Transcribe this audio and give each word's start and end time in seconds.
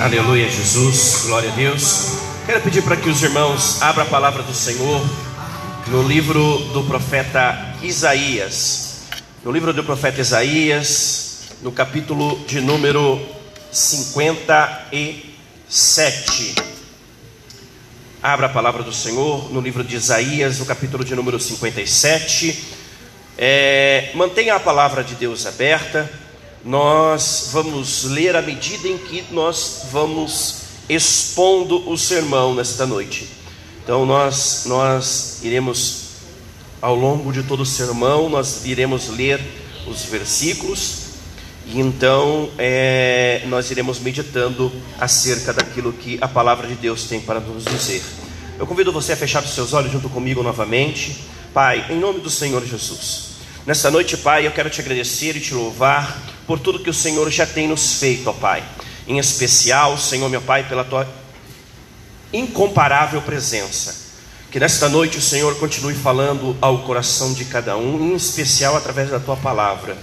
Aleluia, 0.00 0.48
Jesus, 0.48 1.24
glória 1.26 1.50
a 1.50 1.54
Deus. 1.56 2.18
Quero 2.46 2.60
pedir 2.60 2.82
para 2.82 2.96
que 2.96 3.08
os 3.08 3.20
irmãos 3.20 3.82
abram 3.82 4.06
a 4.06 4.08
palavra 4.08 4.44
do 4.44 4.54
Senhor 4.54 5.04
no 5.88 6.04
livro 6.04 6.58
do 6.72 6.84
profeta 6.84 7.74
Isaías. 7.82 9.08
No 9.44 9.50
livro 9.50 9.72
do 9.72 9.82
profeta 9.82 10.20
Isaías, 10.20 11.48
no 11.62 11.72
capítulo 11.72 12.38
de 12.46 12.60
número 12.60 13.20
57. 13.72 16.54
Abra 18.22 18.46
a 18.46 18.50
palavra 18.50 18.84
do 18.84 18.92
Senhor 18.92 19.52
no 19.52 19.60
livro 19.60 19.82
de 19.82 19.96
Isaías, 19.96 20.60
no 20.60 20.64
capítulo 20.64 21.04
de 21.04 21.16
número 21.16 21.40
57. 21.40 22.76
É, 23.36 24.12
mantenha 24.14 24.54
a 24.54 24.60
palavra 24.60 25.02
de 25.02 25.16
Deus 25.16 25.44
aberta 25.44 26.08
nós 26.64 27.50
vamos 27.52 28.04
ler 28.04 28.36
à 28.36 28.42
medida 28.42 28.88
em 28.88 28.98
que 28.98 29.24
nós 29.30 29.86
vamos 29.90 30.62
expondo 30.88 31.88
o 31.90 31.96
sermão 31.96 32.54
nesta 32.54 32.86
noite. 32.86 33.28
Então 33.84 34.04
nós 34.04 34.64
nós 34.66 35.40
iremos 35.42 36.08
ao 36.80 36.94
longo 36.94 37.32
de 37.32 37.42
todo 37.42 37.62
o 37.62 37.66
sermão 37.66 38.28
nós 38.28 38.64
iremos 38.64 39.08
ler 39.08 39.40
os 39.86 40.04
versículos 40.04 41.08
e 41.66 41.80
então 41.80 42.48
é, 42.56 43.42
nós 43.46 43.70
iremos 43.70 43.98
meditando 43.98 44.72
acerca 44.98 45.52
daquilo 45.52 45.92
que 45.92 46.18
a 46.20 46.28
palavra 46.28 46.66
de 46.66 46.74
Deus 46.74 47.04
tem 47.04 47.20
para 47.20 47.40
nos 47.40 47.64
dizer. 47.64 48.02
Eu 48.58 48.66
convido 48.66 48.90
você 48.90 49.12
a 49.12 49.16
fechar 49.16 49.44
os 49.44 49.50
seus 49.50 49.72
olhos 49.72 49.92
junto 49.92 50.08
comigo 50.08 50.42
novamente. 50.42 51.24
Pai, 51.52 51.86
em 51.90 51.98
nome 51.98 52.20
do 52.20 52.30
Senhor 52.30 52.64
Jesus. 52.64 53.37
Nesta 53.68 53.90
noite, 53.90 54.16
Pai, 54.16 54.46
eu 54.46 54.50
quero 54.50 54.70
te 54.70 54.80
agradecer 54.80 55.36
e 55.36 55.40
te 55.42 55.52
louvar 55.52 56.22
por 56.46 56.58
tudo 56.58 56.78
que 56.78 56.88
o 56.88 56.94
Senhor 56.94 57.30
já 57.30 57.44
tem 57.44 57.68
nos 57.68 57.92
feito, 57.92 58.30
ó 58.30 58.32
Pai. 58.32 58.64
Em 59.06 59.18
especial, 59.18 59.98
Senhor, 59.98 60.26
meu 60.30 60.40
Pai, 60.40 60.66
pela 60.66 60.84
tua 60.84 61.06
incomparável 62.32 63.20
presença. 63.20 63.94
Que 64.50 64.58
nesta 64.58 64.88
noite 64.88 65.18
o 65.18 65.20
Senhor 65.20 65.54
continue 65.56 65.92
falando 65.92 66.56
ao 66.62 66.78
coração 66.78 67.34
de 67.34 67.44
cada 67.44 67.76
um, 67.76 68.00
em 68.08 68.14
especial 68.14 68.74
através 68.74 69.10
da 69.10 69.20
tua 69.20 69.36
palavra. 69.36 69.98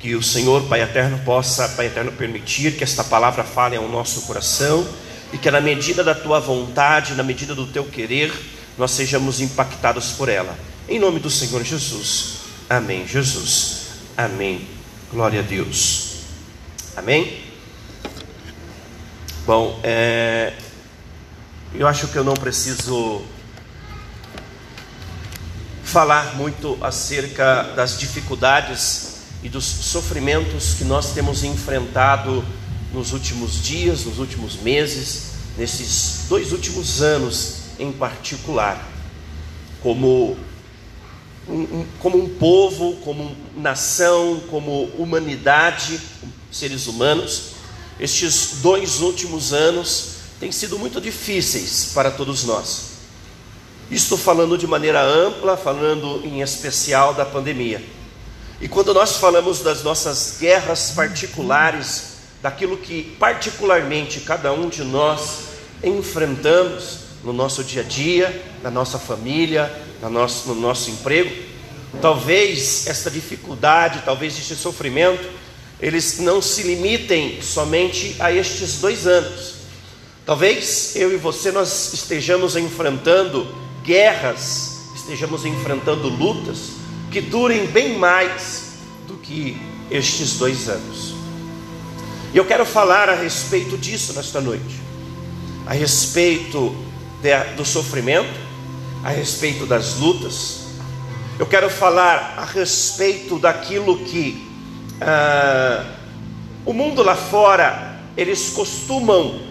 Que 0.00 0.14
o 0.14 0.22
Senhor, 0.22 0.62
Pai 0.62 0.80
eterno, 0.80 1.20
possa, 1.26 1.68
Pai 1.68 1.88
eterno, 1.88 2.10
permitir 2.10 2.74
que 2.74 2.84
esta 2.84 3.04
palavra 3.04 3.44
fale 3.44 3.76
ao 3.76 3.86
nosso 3.86 4.22
coração 4.22 4.88
e 5.30 5.36
que 5.36 5.50
na 5.50 5.60
medida 5.60 6.02
da 6.02 6.14
tua 6.14 6.40
vontade, 6.40 7.12
na 7.12 7.22
medida 7.22 7.54
do 7.54 7.66
teu 7.66 7.84
querer, 7.84 8.32
nós 8.78 8.92
sejamos 8.92 9.42
impactados 9.42 10.12
por 10.12 10.30
ela. 10.30 10.56
Em 10.88 10.98
nome 10.98 11.20
do 11.20 11.28
Senhor 11.28 11.62
Jesus. 11.62 12.43
Amém, 12.68 13.06
Jesus. 13.06 13.88
Amém. 14.16 14.66
Glória 15.10 15.40
a 15.40 15.42
Deus. 15.42 16.20
Amém? 16.96 17.44
Bom, 19.44 19.78
é, 19.82 20.54
eu 21.74 21.86
acho 21.86 22.08
que 22.08 22.16
eu 22.16 22.24
não 22.24 22.32
preciso 22.32 23.22
falar 25.82 26.36
muito 26.36 26.78
acerca 26.80 27.64
das 27.76 27.98
dificuldades 27.98 29.18
e 29.42 29.48
dos 29.50 29.64
sofrimentos 29.66 30.72
que 30.72 30.84
nós 30.84 31.12
temos 31.12 31.44
enfrentado 31.44 32.42
nos 32.94 33.12
últimos 33.12 33.62
dias, 33.62 34.06
nos 34.06 34.18
últimos 34.18 34.56
meses, 34.56 35.32
nesses 35.58 36.24
dois 36.30 36.50
últimos 36.50 37.02
anos 37.02 37.56
em 37.78 37.92
particular, 37.92 38.82
como 39.82 40.38
um, 41.48 41.86
como 42.00 42.18
um 42.18 42.28
povo, 42.28 42.96
como 43.04 43.36
nação, 43.56 44.40
como 44.50 44.84
humanidade, 44.96 46.00
seres 46.50 46.86
humanos, 46.86 47.54
estes 47.98 48.60
dois 48.62 49.00
últimos 49.00 49.52
anos 49.52 50.14
têm 50.40 50.50
sido 50.50 50.78
muito 50.78 51.00
difíceis 51.00 51.92
para 51.94 52.10
todos 52.10 52.44
nós. 52.44 52.94
Estou 53.90 54.16
falando 54.16 54.56
de 54.56 54.66
maneira 54.66 55.02
ampla, 55.02 55.56
falando 55.56 56.22
em 56.24 56.40
especial 56.40 57.14
da 57.14 57.24
pandemia. 57.24 57.84
E 58.60 58.68
quando 58.68 58.94
nós 58.94 59.16
falamos 59.16 59.60
das 59.60 59.82
nossas 59.82 60.38
guerras 60.40 60.92
particulares, 60.92 62.14
daquilo 62.42 62.76
que 62.76 63.02
particularmente 63.18 64.20
cada 64.20 64.52
um 64.52 64.68
de 64.68 64.82
nós 64.82 65.38
enfrentamos 65.82 66.98
no 67.22 67.32
nosso 67.32 67.62
dia 67.62 67.82
a 67.82 67.84
dia, 67.84 68.42
na 68.62 68.70
nossa 68.70 68.98
família, 68.98 69.70
no 70.02 70.10
nosso, 70.10 70.48
no 70.48 70.54
nosso 70.54 70.90
emprego. 70.90 71.34
Talvez 72.00 72.86
esta 72.86 73.10
dificuldade, 73.10 74.02
talvez 74.04 74.38
este 74.38 74.56
sofrimento, 74.56 75.28
eles 75.80 76.18
não 76.18 76.40
se 76.40 76.62
limitem 76.62 77.40
somente 77.42 78.16
a 78.18 78.32
estes 78.32 78.80
dois 78.80 79.06
anos. 79.06 79.54
Talvez 80.24 80.96
eu 80.96 81.12
e 81.12 81.16
você 81.16 81.52
nós 81.52 81.92
estejamos 81.92 82.56
enfrentando 82.56 83.46
guerras, 83.82 84.88
estejamos 84.94 85.44
enfrentando 85.44 86.08
lutas 86.08 86.70
que 87.10 87.20
durem 87.20 87.66
bem 87.66 87.98
mais 87.98 88.72
do 89.06 89.14
que 89.18 89.56
estes 89.90 90.38
dois 90.38 90.68
anos. 90.68 91.14
E 92.32 92.36
eu 92.36 92.44
quero 92.44 92.64
falar 92.64 93.08
a 93.08 93.14
respeito 93.14 93.76
disso 93.76 94.12
nesta 94.14 94.40
noite, 94.40 94.80
a 95.66 95.72
respeito 95.72 96.74
de, 97.22 97.54
do 97.56 97.64
sofrimento, 97.64 98.34
a 99.04 99.10
respeito 99.10 99.66
das 99.66 99.96
lutas, 99.96 100.64
eu 101.38 101.44
quero 101.44 101.68
falar 101.68 102.36
a 102.38 102.44
respeito 102.46 103.38
daquilo 103.38 103.98
que 103.98 104.48
ah, 104.98 105.84
o 106.64 106.72
mundo 106.72 107.02
lá 107.02 107.14
fora 107.14 108.00
eles 108.16 108.50
costumam 108.50 109.42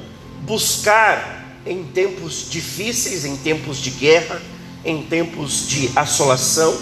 buscar 0.41 1.61
em 1.67 1.83
tempos 1.83 2.49
difíceis, 2.49 3.25
em 3.25 3.37
tempos 3.37 3.77
de 3.77 3.91
guerra, 3.91 4.41
em 4.83 5.03
tempos 5.03 5.67
de 5.67 5.91
assolação, 5.95 6.75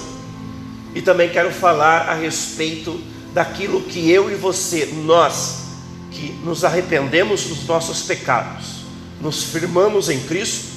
e 0.95 1.01
também 1.01 1.29
quero 1.29 1.51
falar 1.51 2.09
a 2.09 2.13
respeito 2.13 2.99
daquilo 3.33 3.81
que 3.81 4.09
eu 4.09 4.31
e 4.31 4.35
você, 4.35 4.85
nós, 5.05 5.65
que 6.09 6.31
nos 6.43 6.63
arrependemos 6.63 7.43
dos 7.43 7.65
nossos 7.65 8.03
pecados, 8.03 8.85
nos 9.19 9.43
firmamos 9.43 10.09
em 10.09 10.19
Cristo, 10.21 10.67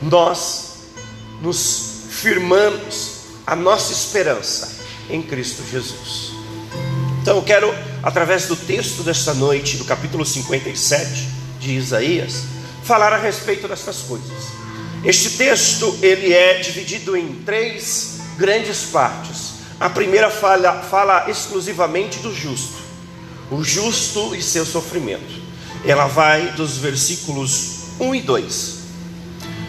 nós 0.00 0.75
nos 1.40 2.06
firmamos 2.10 3.16
a 3.46 3.54
nossa 3.54 3.92
esperança 3.92 4.76
em 5.08 5.22
Cristo 5.22 5.62
Jesus. 5.70 6.32
Então 7.22 7.36
eu 7.36 7.42
quero, 7.42 7.74
através 8.02 8.46
do 8.46 8.56
texto 8.56 9.02
desta 9.02 9.34
noite, 9.34 9.76
do 9.76 9.84
capítulo 9.84 10.24
57 10.24 11.28
de 11.60 11.72
Isaías, 11.72 12.44
falar 12.82 13.12
a 13.12 13.18
respeito 13.18 13.68
dessas 13.68 13.98
coisas. 14.02 14.46
Este 15.04 15.30
texto 15.30 15.96
ele 16.02 16.32
é 16.32 16.60
dividido 16.60 17.16
em 17.16 17.34
três 17.44 18.20
grandes 18.36 18.84
partes. 18.84 19.54
A 19.78 19.90
primeira 19.90 20.30
fala, 20.30 20.82
fala 20.82 21.30
exclusivamente 21.30 22.18
do 22.20 22.34
justo, 22.34 22.78
o 23.50 23.62
justo 23.62 24.34
e 24.34 24.42
seu 24.42 24.64
sofrimento. 24.64 25.46
Ela 25.84 26.06
vai 26.06 26.52
dos 26.52 26.78
versículos 26.78 27.90
1 28.00 28.14
e 28.14 28.20
2 28.22 28.75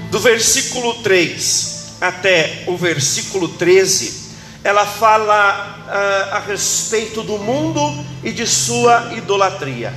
do 0.09 0.19
versículo 0.19 0.95
3 0.95 1.97
até 1.99 2.63
o 2.67 2.77
versículo 2.77 3.49
13, 3.49 4.27
ela 4.63 4.85
fala 4.85 5.85
uh, 5.87 6.35
a 6.35 6.39
respeito 6.39 7.23
do 7.23 7.37
mundo 7.37 8.05
e 8.23 8.31
de 8.31 8.45
sua 8.45 9.13
idolatria. 9.13 9.93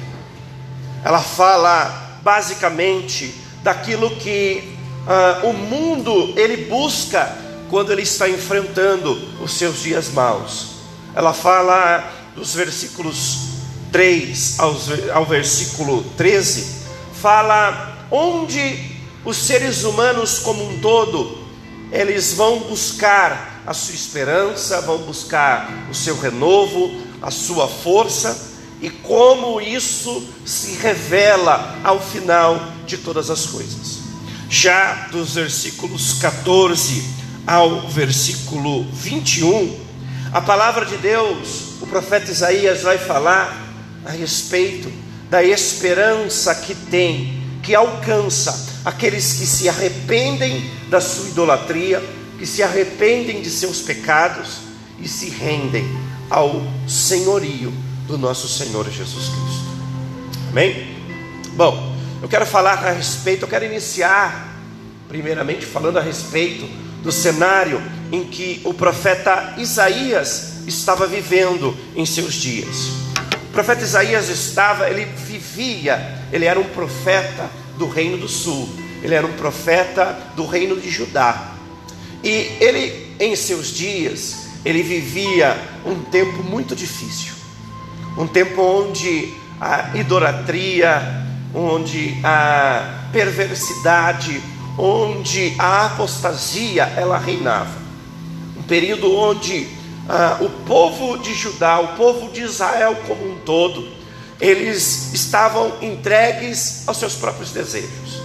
Ela 1.04 1.20
fala 1.20 2.18
basicamente 2.22 3.34
daquilo 3.62 4.10
que 4.16 4.76
uh, 5.06 5.48
o 5.48 5.52
mundo 5.52 6.32
ele 6.36 6.68
busca 6.68 7.36
quando 7.68 7.92
ele 7.92 8.02
está 8.02 8.28
enfrentando 8.28 9.14
os 9.42 9.52
seus 9.52 9.82
dias 9.82 10.10
maus. 10.10 10.80
Ela 11.14 11.32
fala 11.32 12.12
dos 12.34 12.54
versículos 12.54 13.50
3 13.92 14.60
ao, 14.60 14.76
ao 15.14 15.26
versículo 15.26 16.02
13, 16.16 16.84
fala 17.20 18.06
onde 18.10 18.89
os 19.24 19.36
seres 19.36 19.84
humanos 19.84 20.38
como 20.38 20.68
um 20.68 20.78
todo, 20.78 21.38
eles 21.92 22.34
vão 22.34 22.60
buscar 22.60 23.62
a 23.66 23.74
sua 23.74 23.94
esperança, 23.94 24.80
vão 24.80 24.98
buscar 24.98 25.70
o 25.90 25.94
seu 25.94 26.18
renovo, 26.18 26.90
a 27.20 27.30
sua 27.30 27.68
força, 27.68 28.48
e 28.80 28.88
como 28.88 29.60
isso 29.60 30.26
se 30.44 30.76
revela 30.76 31.78
ao 31.84 32.00
final 32.00 32.72
de 32.86 32.96
todas 32.96 33.28
as 33.28 33.46
coisas. 33.46 33.98
Já 34.48 35.08
dos 35.12 35.34
versículos 35.34 36.14
14 36.14 37.04
ao 37.46 37.88
versículo 37.88 38.84
21, 38.90 39.78
a 40.32 40.40
palavra 40.40 40.86
de 40.86 40.96
Deus, 40.96 41.74
o 41.80 41.86
profeta 41.86 42.30
Isaías 42.30 42.82
vai 42.82 42.96
falar 42.96 43.68
a 44.04 44.10
respeito 44.10 44.90
da 45.28 45.44
esperança 45.44 46.54
que 46.54 46.74
tem, 46.74 47.42
que 47.62 47.74
alcança 47.74 48.69
aqueles 48.84 49.34
que 49.34 49.46
se 49.46 49.68
arrependem 49.68 50.70
da 50.88 51.00
sua 51.00 51.28
idolatria, 51.28 52.02
que 52.38 52.46
se 52.46 52.62
arrependem 52.62 53.42
de 53.42 53.50
seus 53.50 53.82
pecados 53.82 54.58
e 54.98 55.08
se 55.08 55.28
rendem 55.28 55.86
ao 56.28 56.62
senhorio 56.88 57.72
do 58.06 58.16
nosso 58.16 58.48
Senhor 58.48 58.88
Jesus 58.90 59.28
Cristo. 59.28 59.70
Amém? 60.50 60.96
Bom, 61.54 61.96
eu 62.22 62.28
quero 62.28 62.46
falar 62.46 62.84
a 62.84 62.92
respeito, 62.92 63.42
eu 63.42 63.48
quero 63.48 63.64
iniciar, 63.64 64.56
primeiramente, 65.08 65.66
falando 65.66 65.98
a 65.98 66.02
respeito 66.02 66.66
do 67.02 67.12
cenário 67.12 67.82
em 68.12 68.24
que 68.24 68.60
o 68.64 68.74
profeta 68.74 69.54
Isaías 69.56 70.66
estava 70.66 71.06
vivendo 71.06 71.76
em 71.94 72.04
seus 72.04 72.34
dias. 72.34 72.88
O 73.48 73.52
profeta 73.52 73.82
Isaías 73.82 74.28
estava, 74.28 74.88
ele 74.88 75.04
vivia, 75.04 76.18
ele 76.32 76.44
era 76.44 76.58
um 76.58 76.64
profeta 76.64 77.50
do 77.80 77.88
reino 77.88 78.18
do 78.18 78.28
sul, 78.28 78.68
ele 79.02 79.14
era 79.14 79.26
um 79.26 79.32
profeta 79.32 80.16
do 80.36 80.44
reino 80.44 80.78
de 80.78 80.90
Judá. 80.90 81.54
E 82.22 82.52
ele, 82.60 83.16
em 83.18 83.34
seus 83.34 83.74
dias, 83.74 84.50
ele 84.64 84.82
vivia 84.82 85.56
um 85.86 86.02
tempo 86.02 86.42
muito 86.42 86.76
difícil, 86.76 87.32
um 88.18 88.26
tempo 88.26 88.60
onde 88.60 89.32
a 89.58 89.96
idolatria, 89.96 91.26
onde 91.54 92.20
a 92.22 93.08
perversidade, 93.10 94.42
onde 94.78 95.54
a 95.58 95.86
apostasia 95.86 96.84
ela 96.96 97.16
reinava. 97.16 97.80
Um 98.58 98.62
período 98.62 99.10
onde 99.16 99.66
ah, 100.06 100.36
o 100.40 100.50
povo 100.66 101.16
de 101.16 101.32
Judá, 101.32 101.80
o 101.80 101.96
povo 101.96 102.30
de 102.30 102.42
Israel 102.42 102.94
como 103.06 103.32
um 103.32 103.38
todo, 103.38 103.99
eles 104.40 105.12
estavam 105.12 105.76
entregues 105.82 106.84
aos 106.86 106.96
seus 106.96 107.14
próprios 107.14 107.50
desejos. 107.50 108.22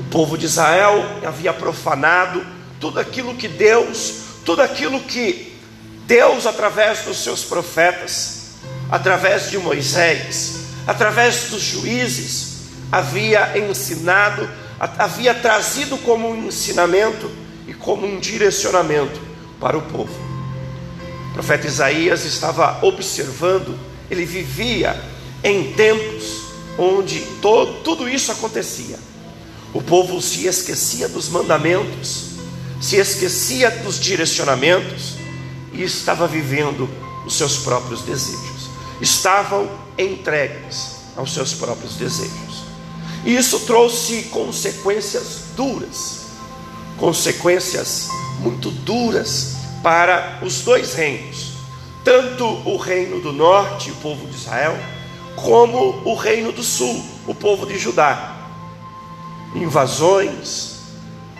O 0.00 0.04
povo 0.10 0.36
de 0.36 0.46
Israel 0.46 1.04
havia 1.24 1.52
profanado 1.52 2.44
tudo 2.78 2.98
aquilo 2.98 3.34
que 3.34 3.48
Deus, 3.48 4.14
tudo 4.44 4.62
aquilo 4.62 5.00
que 5.00 5.56
Deus, 6.06 6.46
através 6.46 7.02
dos 7.02 7.22
seus 7.22 7.44
profetas, 7.44 8.40
através 8.90 9.50
de 9.50 9.58
Moisés, 9.58 10.60
através 10.86 11.44
dos 11.50 11.62
juízes, 11.62 12.50
havia 12.90 13.56
ensinado, 13.56 14.48
havia 14.98 15.32
trazido 15.32 15.96
como 15.98 16.28
um 16.28 16.46
ensinamento 16.46 17.30
e 17.68 17.72
como 17.72 18.06
um 18.06 18.18
direcionamento 18.18 19.20
para 19.60 19.78
o 19.78 19.82
povo. 19.82 20.12
O 21.30 21.34
profeta 21.34 21.68
Isaías 21.68 22.24
estava 22.24 22.84
observando, 22.84 23.78
ele 24.10 24.24
vivia 24.24 25.00
em 25.42 25.72
tempos 25.72 26.42
onde 26.78 27.20
todo, 27.40 27.82
tudo 27.82 28.08
isso 28.08 28.32
acontecia. 28.32 28.98
O 29.72 29.80
povo 29.80 30.20
se 30.20 30.46
esquecia 30.46 31.08
dos 31.08 31.28
mandamentos, 31.28 32.30
se 32.80 32.96
esquecia 32.96 33.70
dos 33.70 34.00
direcionamentos 34.00 35.14
e 35.72 35.82
estava 35.82 36.26
vivendo 36.26 36.88
os 37.24 37.34
seus 37.34 37.58
próprios 37.58 38.02
desejos. 38.02 38.70
Estavam 39.00 39.70
entregues 39.96 40.96
aos 41.16 41.32
seus 41.32 41.54
próprios 41.54 41.94
desejos. 41.94 42.64
E 43.24 43.36
isso 43.36 43.60
trouxe 43.60 44.24
consequências 44.24 45.42
duras, 45.54 46.22
consequências 46.98 48.08
muito 48.40 48.70
duras 48.70 49.56
para 49.82 50.40
os 50.42 50.62
dois 50.62 50.94
reinos, 50.94 51.49
tanto 52.04 52.44
o 52.44 52.76
reino 52.76 53.20
do 53.20 53.32
norte, 53.32 53.90
o 53.90 53.96
povo 53.96 54.26
de 54.26 54.34
Israel, 54.34 54.76
como 55.36 56.02
o 56.04 56.14
reino 56.14 56.52
do 56.52 56.62
sul, 56.62 57.04
o 57.26 57.34
povo 57.34 57.66
de 57.66 57.78
Judá. 57.78 58.36
Invasões, 59.54 60.80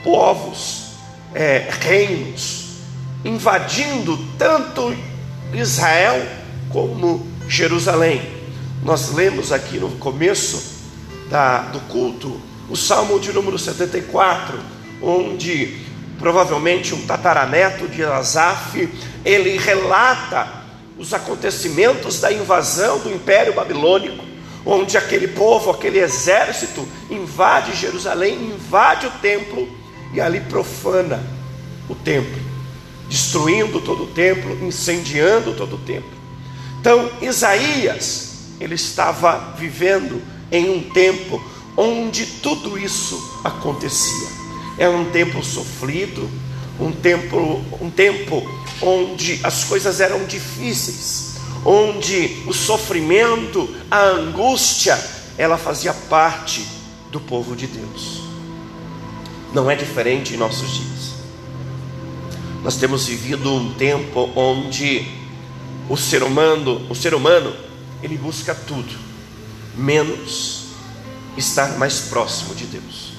povos, 0.03 0.95
é, 1.35 1.69
reinos, 1.81 2.67
invadindo 3.25 4.19
tanto 4.39 4.95
Israel 5.53 6.27
como 6.71 7.27
Jerusalém. 7.49 8.23
Nós 8.83 9.13
lemos 9.13 9.53
aqui 9.53 9.79
no 9.79 9.91
começo 9.93 10.81
da, 11.29 11.63
do 11.63 11.81
culto 11.81 12.41
o 12.69 12.77
Salmo 12.77 13.19
de 13.19 13.33
número 13.33 13.59
74, 13.59 14.59
onde 15.03 15.90
provavelmente 16.21 16.95
um 16.95 17.07
tataraneto 17.07 17.89
de 17.89 18.05
Asaf, 18.05 18.89
ele 19.25 19.59
relata 19.59 20.61
os 20.99 21.15
acontecimentos 21.15 22.21
da 22.21 22.31
invasão 22.31 22.99
do 22.99 23.11
Império 23.11 23.55
Babilônico, 23.55 24.23
onde 24.65 24.99
aquele 24.99 25.27
povo, 25.27 25.71
aquele 25.71 25.99
exército 25.99 26.87
invade 27.11 27.75
Jerusalém, 27.75 28.35
invade 28.35 29.07
o 29.07 29.11
templo 29.23 29.67
e 30.13 30.21
ali 30.21 30.41
profana 30.41 31.21
o 31.89 31.95
templo, 31.95 32.39
destruindo 33.09 33.81
todo 33.81 34.05
o 34.05 34.09
templo, 34.09 34.63
incendiando 34.65 35.55
todo 35.55 35.77
o 35.77 35.79
templo. 35.79 36.21
Então, 36.79 37.11
Isaías 37.23 38.31
ele 38.61 38.75
estava 38.75 39.55
vivendo 39.57 40.23
em 40.53 40.69
um 40.69 40.91
tempo 40.91 41.43
onde 41.77 42.27
tudo 42.27 42.79
isso 42.79 43.41
acontecia. 43.43 44.29
Era 44.81 44.97
um 44.97 45.11
tempo 45.11 45.45
sofrido, 45.45 46.27
um 46.81 46.91
tempo, 46.91 47.63
um 47.83 47.91
tempo 47.91 48.43
onde 48.81 49.39
as 49.43 49.65
coisas 49.65 50.01
eram 50.01 50.25
difíceis, 50.25 51.35
onde 51.67 52.43
o 52.47 52.55
sofrimento, 52.55 53.69
a 53.91 54.01
angústia, 54.01 54.99
ela 55.37 55.59
fazia 55.59 55.93
parte 55.93 56.67
do 57.13 57.21
povo 57.21 57.55
de 57.55 57.67
Deus. 57.67 58.23
Não 59.53 59.71
é 59.71 59.77
diferente 59.77 60.33
em 60.33 60.39
nossos 60.39 60.71
dias. 60.71 61.11
Nós 62.63 62.77
temos 62.77 63.05
vivido 63.07 63.53
um 63.53 63.75
tempo 63.75 64.31
onde 64.35 65.07
o 65.91 65.97
ser 65.99 66.23
humano, 66.23 66.87
o 66.89 66.95
ser 66.95 67.13
humano 67.13 67.55
ele 68.03 68.17
busca 68.17 68.55
tudo, 68.55 68.97
menos 69.77 70.69
estar 71.37 71.77
mais 71.77 72.01
próximo 72.01 72.55
de 72.55 72.65
Deus. 72.65 73.10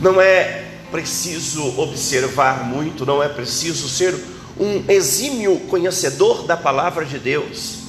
Não 0.00 0.20
é 0.20 0.64
preciso 0.90 1.78
observar 1.78 2.64
muito, 2.64 3.04
não 3.04 3.22
é 3.22 3.28
preciso 3.28 3.88
ser 3.88 4.14
um 4.58 4.82
exímio 4.88 5.58
conhecedor 5.68 6.44
da 6.44 6.56
palavra 6.56 7.04
de 7.04 7.18
Deus, 7.18 7.80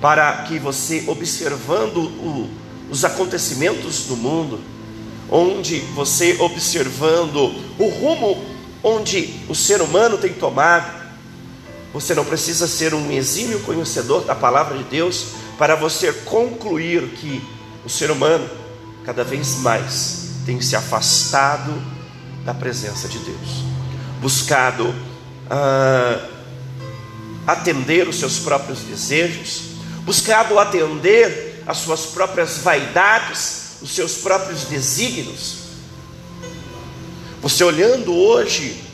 para 0.00 0.44
que 0.44 0.58
você, 0.58 1.04
observando 1.06 1.98
o, 1.98 2.48
os 2.90 3.04
acontecimentos 3.04 4.04
do 4.04 4.16
mundo, 4.16 4.60
onde 5.28 5.80
você 5.94 6.36
observando 6.40 7.52
o 7.78 7.88
rumo 7.88 8.44
onde 8.82 9.34
o 9.48 9.54
ser 9.54 9.82
humano 9.82 10.16
tem 10.16 10.32
tomado, 10.32 11.04
você 11.92 12.14
não 12.14 12.24
precisa 12.24 12.68
ser 12.68 12.94
um 12.94 13.10
exímio 13.10 13.58
conhecedor 13.60 14.24
da 14.24 14.34
palavra 14.34 14.78
de 14.78 14.84
Deus 14.84 15.28
para 15.58 15.74
você 15.74 16.12
concluir 16.12 17.08
que 17.08 17.42
o 17.84 17.88
ser 17.88 18.10
humano, 18.10 18.48
cada 19.04 19.24
vez 19.24 19.56
mais, 19.56 20.25
tem 20.46 20.60
se 20.60 20.76
afastado 20.76 21.74
da 22.44 22.54
presença 22.54 23.08
de 23.08 23.18
Deus, 23.18 23.64
buscado 24.20 24.94
ah, 25.50 26.24
atender 27.44 28.08
os 28.08 28.16
seus 28.16 28.38
próprios 28.38 28.78
desejos, 28.80 29.62
buscado 30.02 30.56
atender 30.60 31.64
as 31.66 31.78
suas 31.78 32.06
próprias 32.06 32.58
vaidades, 32.58 33.78
os 33.82 33.92
seus 33.92 34.18
próprios 34.18 34.64
desígnios. 34.64 35.56
Você 37.42 37.64
olhando 37.64 38.14
hoje 38.14 38.84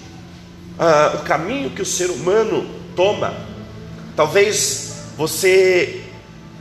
ah, 0.79 1.19
o 1.21 1.25
caminho 1.25 1.71
que 1.71 1.83
o 1.83 1.87
ser 1.87 2.11
humano 2.11 2.67
toma. 2.97 3.35
Talvez 4.17 4.95
você 5.19 6.03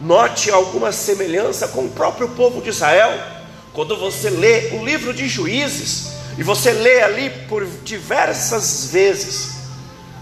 note 0.02 0.52
alguma 0.52 0.92
semelhança 0.92 1.70
com 1.70 1.86
o 1.86 1.90
próprio 1.90 2.28
povo 2.30 2.62
de 2.62 2.70
Israel, 2.70 3.41
quando 3.74 3.98
você 3.98 4.30
lê 4.30 4.70
o 4.74 4.86
livro 4.86 5.14
de 5.14 5.28
Juízes, 5.28 6.12
e 6.38 6.44
você 6.44 6.72
lê 6.72 7.02
ali 7.02 7.30
por 7.48 7.66
diversas 7.84 8.90
vezes, 8.92 9.56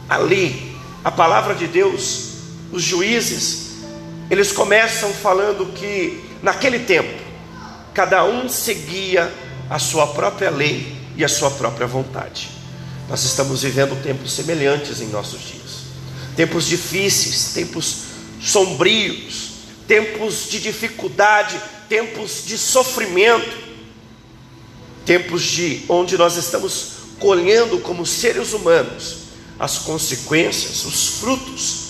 ali, 0.07 0.75
a 1.03 1.11
palavra 1.11 1.53
de 1.53 1.67
Deus, 1.67 2.29
os 2.71 2.83
juízes, 2.83 3.69
eles 4.29 4.51
começam 4.51 5.11
falando 5.13 5.71
que 5.73 6.23
naquele 6.41 6.79
tempo, 6.79 7.21
cada 7.93 8.23
um 8.25 8.49
seguia 8.49 9.31
a 9.69 9.79
sua 9.79 10.07
própria 10.07 10.49
lei 10.49 10.95
e 11.15 11.23
a 11.23 11.29
sua 11.29 11.51
própria 11.51 11.87
vontade. 11.87 12.49
Nós 13.07 13.23
estamos 13.23 13.63
vivendo 13.63 14.01
tempos 14.03 14.33
semelhantes 14.33 15.01
em 15.01 15.07
nossos 15.07 15.41
dias 15.41 15.69
tempos 16.39 16.67
difíceis, 16.67 17.51
tempos 17.53 18.03
sombrios, 18.39 19.49
tempos 19.85 20.49
de 20.49 20.61
dificuldade, 20.61 21.59
tempos 21.89 22.45
de 22.45 22.57
sofrimento, 22.57 23.57
tempos 25.05 25.41
de 25.41 25.83
onde 25.89 26.17
nós 26.17 26.37
estamos 26.37 26.91
colhendo 27.19 27.79
como 27.79 28.05
seres 28.05 28.53
humanos 28.53 29.17
as 29.59 29.79
consequências, 29.79 30.85
os 30.85 31.19
frutos 31.19 31.89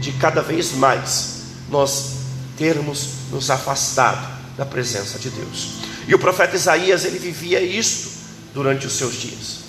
de 0.00 0.10
cada 0.12 0.42
vez 0.42 0.72
mais 0.72 1.42
nós 1.70 2.14
termos 2.56 3.08
nos 3.30 3.50
afastado 3.50 4.34
da 4.56 4.66
presença 4.66 5.18
de 5.18 5.30
Deus. 5.30 5.68
E 6.08 6.14
o 6.14 6.18
profeta 6.18 6.56
Isaías, 6.56 7.04
ele 7.04 7.18
vivia 7.18 7.60
isto 7.60 8.10
durante 8.52 8.86
os 8.86 8.94
seus 8.94 9.14
dias. 9.14 9.60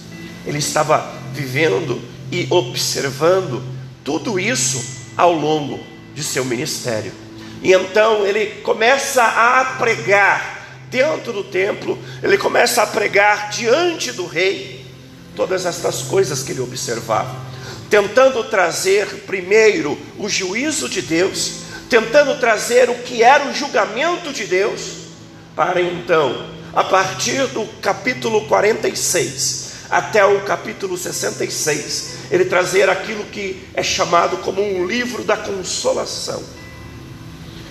Ele 0.46 0.58
estava 0.58 1.14
vivendo 1.34 2.02
e 2.32 2.48
observando 2.50 3.64
tudo 4.04 4.40
isso 4.40 4.84
ao 5.16 5.34
longo 5.34 5.80
de 6.14 6.24
seu 6.24 6.44
ministério. 6.44 7.12
E 7.66 7.74
então 7.74 8.24
ele 8.28 8.62
começa 8.62 9.24
a 9.24 9.66
pregar 9.80 10.84
dentro 10.92 11.34
do 11.34 11.44
templo, 11.44 11.98
ele 12.22 12.38
começa 12.38 12.84
a 12.84 12.86
pregar 12.86 13.50
diante 13.50 14.12
do 14.12 14.28
rei 14.28 14.86
todas 15.36 15.66
estas 15.66 16.04
coisas 16.04 16.44
que 16.44 16.52
ele 16.52 16.62
observava, 16.62 17.36
tentando 17.90 18.44
trazer 18.44 19.08
primeiro 19.26 19.98
o 20.20 20.30
juízo 20.30 20.88
de 20.88 21.02
Deus, 21.02 21.62
tentando 21.90 22.40
trazer 22.40 22.88
o 22.88 23.00
que 23.00 23.24
era 23.24 23.48
o 23.48 23.54
julgamento 23.56 24.32
de 24.32 24.44
Deus, 24.46 24.82
para 25.56 25.82
então, 25.82 26.48
a 26.72 26.84
partir 26.84 27.48
do 27.48 27.66
capítulo 27.82 28.46
46 28.46 29.88
até 29.90 30.24
o 30.24 30.42
capítulo 30.42 30.96
66, 31.00 32.30
ele 32.30 32.46
trazer 32.46 32.92
aquilo 32.92 33.24
que 33.24 33.68
é 33.74 33.82
chamado 33.82 34.38
como 34.38 34.62
um 34.62 34.86
livro 34.86 35.24
da 35.24 35.36
consolação. 35.36 36.44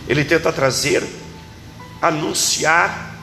Ele 0.08 0.24
tenta 0.24 0.52
trazer, 0.52 1.02
anunciar 2.00 3.14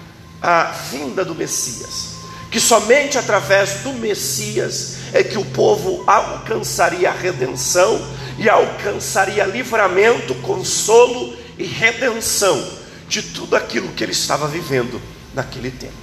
a 0.42 0.64
vinda 0.92 1.24
do 1.24 1.36
Messias, 1.36 2.16
que 2.50 2.60
somente 2.60 3.18
através 3.18 3.82
do 3.84 3.94
Messias 3.94 4.98
é 5.14 5.24
que 5.24 5.38
o 5.38 5.46
povo 5.46 6.04
alcançaria 6.08 7.10
a 7.10 7.14
redenção 7.14 8.02
e 8.38 8.50
alcançaria 8.50 9.46
livramento, 9.46 10.34
consolo 10.36 11.36
e 11.58 11.64
redenção 11.64 12.82
de 13.08 13.22
tudo 13.22 13.56
aquilo 13.56 13.90
que 13.90 14.04
ele 14.04 14.14
estava 14.14 14.48
vivendo 14.48 15.00
naquele 15.34 15.70
tempo. 15.70 15.94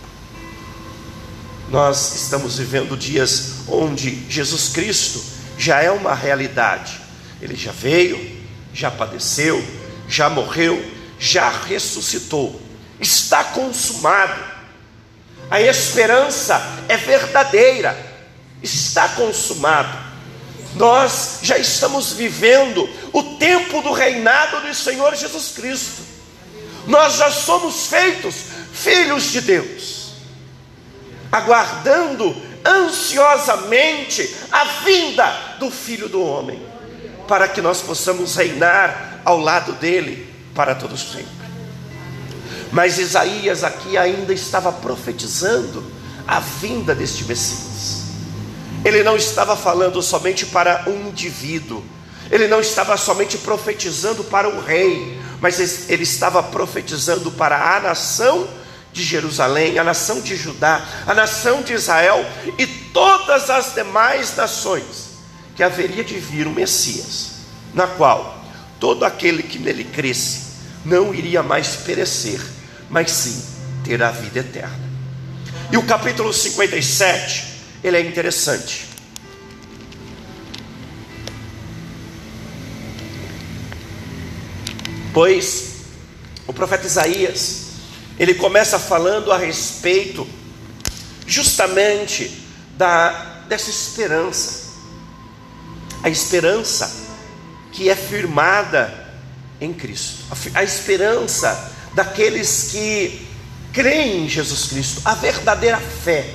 Nós 1.71 2.15
estamos 2.15 2.59
vivendo 2.59 2.97
dias 2.97 3.65
onde 3.67 4.25
Jesus 4.31 4.69
Cristo 4.69 5.23
já 5.59 5.83
é 5.83 5.91
uma 5.91 6.15
realidade. 6.15 7.01
Ele 7.43 7.55
já 7.55 7.73
veio, 7.73 8.39
já 8.73 8.91
padeceu, 8.91 9.63
já 10.09 10.31
morreu, 10.31 10.83
já 11.19 11.49
ressuscitou. 11.51 12.61
Está 12.99 13.45
consumado. 13.45 14.43
A 15.51 15.61
esperança 15.61 16.61
é 16.89 16.97
verdadeira. 16.97 17.97
Está 18.63 19.09
consumado. 19.11 20.09
Nós 20.75 21.41
já 21.43 21.59
estamos 21.59 22.13
vivendo 22.13 22.89
o 23.13 23.37
tempo 23.37 23.83
do 23.83 23.93
reinado 23.93 24.61
do 24.61 24.75
Senhor 24.75 25.15
Jesus 25.15 25.53
Cristo. 25.53 26.03
Nós 26.87 27.17
já 27.17 27.31
somos 27.31 27.87
feitos 27.87 28.35
filhos 28.73 29.25
de 29.33 29.41
Deus, 29.41 30.13
aguardando 31.31 32.35
ansiosamente 32.65 34.35
a 34.51 34.65
vinda 34.85 35.27
do 35.59 35.71
Filho 35.71 36.09
do 36.09 36.23
Homem, 36.23 36.63
para 37.27 37.49
que 37.49 37.61
nós 37.61 37.83
possamos 37.83 38.37
reinar 38.37 39.08
ao 39.25 39.39
lado 39.39 39.73
dele 39.73 40.33
para 40.55 40.75
todos 40.75 41.13
sempre. 41.13 41.39
Mas 42.71 42.99
Isaías 42.99 43.65
aqui 43.65 43.97
ainda 43.97 44.33
estava 44.33 44.71
profetizando 44.73 45.85
a 46.27 46.41
vinda 46.41 46.95
deste 46.95 47.25
Messias. 47.25 48.03
Ele 48.85 49.03
não 49.03 49.17
estava 49.17 49.57
falando 49.57 50.01
somente 50.03 50.47
para 50.47 50.85
um 50.87 51.09
indivíduo, 51.09 51.83
ele 52.31 52.47
não 52.47 52.61
estava 52.61 52.97
somente 52.97 53.39
profetizando 53.39 54.23
para 54.25 54.49
o 54.49 54.61
rei, 54.61 55.19
mas 55.41 55.89
ele 55.89 56.03
estava 56.03 56.43
profetizando 56.43 57.31
para 57.31 57.77
a 57.77 57.81
nação 57.81 58.47
de 58.93 59.03
Jerusalém, 59.03 59.79
a 59.79 59.85
nação 59.85 60.21
de 60.21 60.37
Judá, 60.37 60.87
a 61.07 61.15
nação 61.15 61.63
de 61.63 61.73
Israel 61.73 62.25
e 62.59 62.67
todas 62.67 63.49
as 63.49 63.75
demais 63.75 64.35
nações, 64.37 65.19
que 65.57 65.63
haveria 65.63 66.05
de 66.05 66.19
vir 66.19 66.47
o 66.47 66.51
Messias, 66.51 67.31
na 67.75 67.87
qual 67.87 68.38
todo 68.79 69.05
aquele 69.05 69.43
que 69.43 69.59
nele 69.59 69.85
cresce 69.85 70.49
não 70.85 71.15
iria 71.15 71.43
mais 71.43 71.77
perecer, 71.77 72.41
mas 72.89 73.11
sim 73.11 73.43
ter 73.85 74.03
a 74.03 74.11
vida 74.11 74.41
eterna. 74.41 74.89
E 75.71 75.77
o 75.77 75.83
capítulo 75.85 76.33
57, 76.33 77.45
ele 77.85 77.97
é 77.97 78.01
interessante. 78.01 78.87
Pois 85.13 85.69
o 86.47 86.53
profeta 86.53 86.87
Isaías, 86.87 87.67
ele 88.19 88.35
começa 88.35 88.79
falando 88.79 89.33
a 89.33 89.37
respeito 89.37 90.27
justamente 91.27 92.45
da 92.77 93.27
dessa 93.49 93.71
esperança. 93.71 94.69
A 96.03 96.09
esperança 96.09 97.08
que 97.79 97.89
é 97.89 97.95
firmada 97.95 98.93
em 99.61 99.73
Cristo. 99.73 100.25
A, 100.53 100.65
esperança 100.65 101.73
daqueles 101.95 102.73
que 102.73 103.25
creem 103.73 104.25
em 104.25 104.29
Jesus 104.29 104.67
Cristo, 104.67 105.01
a 105.05 105.15
verdadeira 105.15 105.79
fé. 105.79 106.29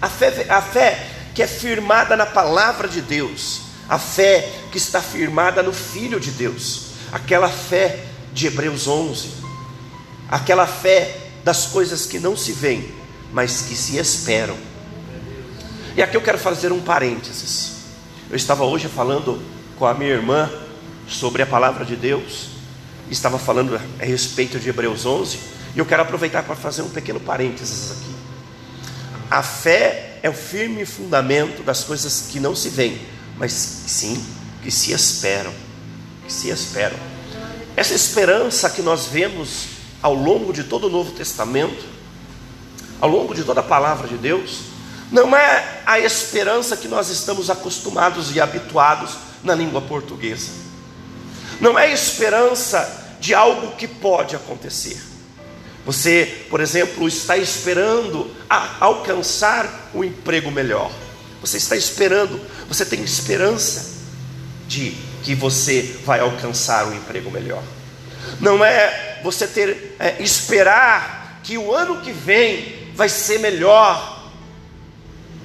A 0.00 0.08
fé, 0.08 0.46
a 0.48 0.62
fé 0.62 1.06
que 1.34 1.42
é 1.42 1.46
firmada 1.46 2.16
na 2.16 2.24
palavra 2.24 2.88
de 2.88 3.02
Deus, 3.02 3.60
a 3.86 3.98
fé 3.98 4.50
que 4.70 4.78
está 4.78 5.02
firmada 5.02 5.62
no 5.62 5.74
Filho 5.74 6.18
de 6.18 6.30
Deus, 6.30 6.92
aquela 7.12 7.50
fé 7.50 8.06
de 8.32 8.46
Hebreus 8.46 8.88
11, 8.88 9.28
aquela 10.30 10.66
fé 10.66 11.18
das 11.44 11.66
coisas 11.66 12.06
que 12.06 12.18
não 12.18 12.34
se 12.34 12.52
veem, 12.52 12.90
mas 13.30 13.60
que 13.60 13.76
se 13.76 13.98
esperam. 13.98 14.56
E 15.94 16.02
aqui 16.02 16.16
eu 16.16 16.22
quero 16.22 16.38
fazer 16.38 16.72
um 16.72 16.80
parênteses. 16.80 17.72
Eu 18.30 18.36
estava 18.36 18.64
hoje 18.64 18.88
falando 18.88 19.51
com 19.82 19.86
a 19.88 19.94
minha 19.94 20.12
irmã 20.12 20.48
sobre 21.08 21.42
a 21.42 21.46
palavra 21.46 21.84
de 21.84 21.96
Deus, 21.96 22.50
estava 23.10 23.36
falando 23.36 23.74
a 23.74 24.04
respeito 24.04 24.60
de 24.60 24.68
Hebreus 24.68 25.04
11, 25.04 25.40
e 25.74 25.80
eu 25.80 25.84
quero 25.84 26.02
aproveitar 26.02 26.44
para 26.44 26.54
fazer 26.54 26.82
um 26.82 26.88
pequeno 26.88 27.18
parênteses 27.18 27.90
aqui. 27.90 28.14
A 29.28 29.42
fé 29.42 30.20
é 30.22 30.30
o 30.30 30.32
firme 30.32 30.86
fundamento 30.86 31.64
das 31.64 31.82
coisas 31.82 32.28
que 32.30 32.38
não 32.38 32.54
se 32.54 32.68
veem, 32.68 32.96
mas 33.36 33.50
sim 33.50 34.24
que 34.62 34.70
se 34.70 34.92
esperam, 34.92 35.52
que 36.28 36.32
se 36.32 36.48
esperam. 36.48 36.96
Essa 37.74 37.92
esperança 37.92 38.70
que 38.70 38.82
nós 38.82 39.06
vemos 39.06 39.64
ao 40.00 40.14
longo 40.14 40.52
de 40.52 40.62
todo 40.62 40.86
o 40.86 40.90
Novo 40.90 41.10
Testamento, 41.10 41.84
ao 43.00 43.10
longo 43.10 43.34
de 43.34 43.42
toda 43.42 43.58
a 43.58 43.64
palavra 43.64 44.06
de 44.06 44.16
Deus, 44.16 44.60
não 45.10 45.36
é 45.36 45.82
a 45.84 45.98
esperança 45.98 46.76
que 46.76 46.86
nós 46.86 47.08
estamos 47.08 47.50
acostumados 47.50 48.32
e 48.32 48.40
habituados 48.40 49.31
na 49.42 49.54
língua 49.54 49.80
portuguesa. 49.80 50.50
Não 51.60 51.78
é 51.78 51.92
esperança 51.92 53.16
de 53.20 53.34
algo 53.34 53.76
que 53.76 53.86
pode 53.86 54.34
acontecer. 54.34 55.00
Você, 55.84 56.44
por 56.48 56.60
exemplo, 56.60 57.08
está 57.08 57.36
esperando 57.36 58.30
alcançar 58.80 59.90
um 59.94 60.04
emprego 60.04 60.50
melhor. 60.50 60.90
Você 61.40 61.56
está 61.56 61.76
esperando, 61.76 62.40
você 62.68 62.84
tem 62.84 63.02
esperança 63.02 64.00
de 64.68 64.96
que 65.22 65.34
você 65.34 65.96
vai 66.04 66.20
alcançar 66.20 66.86
um 66.86 66.94
emprego 66.94 67.30
melhor. 67.30 67.62
Não 68.40 68.64
é 68.64 69.20
você 69.22 69.46
ter 69.46 69.96
é, 69.98 70.22
esperar 70.22 71.40
que 71.42 71.58
o 71.58 71.74
ano 71.74 72.00
que 72.00 72.12
vem 72.12 72.90
vai 72.94 73.08
ser 73.08 73.38
melhor, 73.38 74.30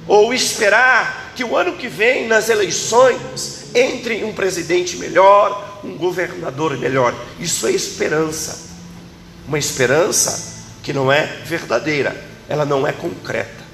ou 0.08 0.34
esperar 0.34 1.34
que 1.36 1.44
o 1.44 1.56
ano 1.56 1.78
que 1.78 1.88
vem 1.88 2.28
nas 2.28 2.50
eleições 2.50 3.67
entre 3.80 4.24
um 4.24 4.34
presidente 4.34 4.98
melhor, 4.98 5.82
um 5.84 5.96
governador 5.96 6.78
melhor. 6.78 7.14
Isso 7.40 7.68
é 7.68 7.72
esperança. 7.72 8.68
Uma 9.48 9.60
esperança 9.60 10.66
que 10.84 10.94
não 10.94 11.12
é 11.12 11.26
verdadeira, 11.46 12.16
ela 12.48 12.66
não 12.66 12.86
é 12.88 12.92
concreta. 12.92 13.66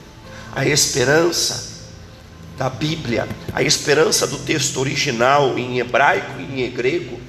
A 0.55 0.65
esperança 0.65 1.73
da 2.57 2.69
Bíblia, 2.69 3.27
a 3.53 3.63
esperança 3.63 4.27
do 4.27 4.37
texto 4.39 4.79
original 4.79 5.57
em 5.57 5.79
hebraico 5.79 6.39
e 6.39 6.63
em 6.63 6.71
grego, 6.71 7.19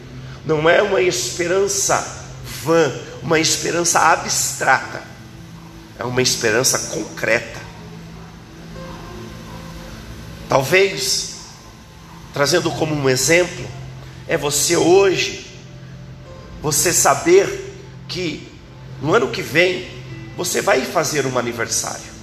não 0.45 0.69
é 0.69 0.83
uma 0.83 1.01
esperança 1.01 2.27
vã, 2.63 2.93
uma 3.23 3.41
esperança 3.41 3.99
abstrata, 4.01 5.03
é 5.99 6.05
uma 6.05 6.21
esperança 6.21 6.79
concreta. 6.95 7.61
Talvez, 10.49 11.34
trazendo 12.35 12.71
como 12.73 12.95
um 12.95 13.09
exemplo, 13.09 13.67
é 14.29 14.37
você 14.37 14.77
hoje, 14.77 15.47
você 16.61 16.93
saber 16.93 17.73
que 18.07 18.53
no 19.01 19.15
ano 19.15 19.29
que 19.29 19.41
vem 19.41 19.89
você 20.37 20.61
vai 20.61 20.83
fazer 20.83 21.25
um 21.25 21.39
aniversário 21.39 22.15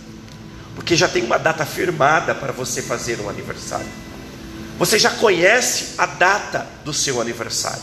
porque 0.76 0.96
já 0.96 1.08
tem 1.08 1.24
uma 1.24 1.38
data 1.38 1.66
firmada 1.66 2.34
para 2.34 2.52
você 2.52 2.82
fazer 2.82 3.20
um 3.20 3.30
aniversário. 3.30 3.88
Você 4.78 4.98
já 4.98 5.10
conhece 5.12 5.96
a 5.98 6.06
data 6.06 6.66
do 6.84 6.94
seu 6.94 7.22
aniversário. 7.22 7.82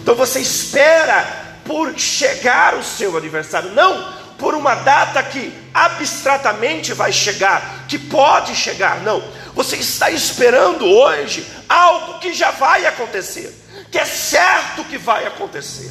Então 0.00 0.14
você 0.14 0.40
espera 0.40 1.24
por 1.64 1.96
chegar 1.96 2.74
o 2.74 2.82
seu 2.82 3.16
aniversário, 3.16 3.70
não 3.70 4.22
por 4.38 4.54
uma 4.54 4.74
data 4.74 5.22
que 5.22 5.52
abstratamente 5.72 6.92
vai 6.92 7.12
chegar, 7.12 7.84
que 7.86 7.96
pode 7.96 8.56
chegar, 8.56 9.00
não. 9.02 9.22
Você 9.54 9.76
está 9.76 10.10
esperando 10.10 10.84
hoje 10.84 11.46
algo 11.68 12.18
que 12.18 12.32
já 12.32 12.50
vai 12.50 12.86
acontecer, 12.86 13.54
que 13.90 13.98
é 13.98 14.04
certo 14.04 14.84
que 14.84 14.96
vai 14.96 15.26
acontecer. 15.26 15.90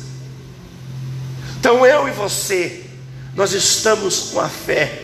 Então 1.60 1.86
eu 1.86 2.08
e 2.08 2.12
você, 2.12 2.84
nós 3.36 3.54
estamos 3.54 4.32
com 4.32 4.40
a 4.40 4.50
fé 4.50 5.04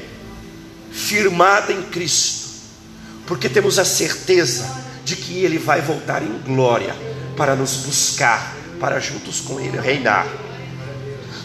firmada 0.92 1.72
em 1.72 1.84
Cristo, 1.84 2.48
porque 3.28 3.48
temos 3.48 3.78
a 3.78 3.86
certeza 3.86 4.68
de 5.06 5.16
que 5.16 5.44
Ele 5.44 5.60
vai 5.60 5.82
voltar 5.82 6.24
em 6.24 6.40
glória 6.40 6.96
para 7.38 7.56
nos 7.56 7.76
buscar, 7.78 8.56
para 8.80 9.00
juntos 9.00 9.40
com 9.40 9.60
Ele 9.60 9.80
reinar. 9.80 10.28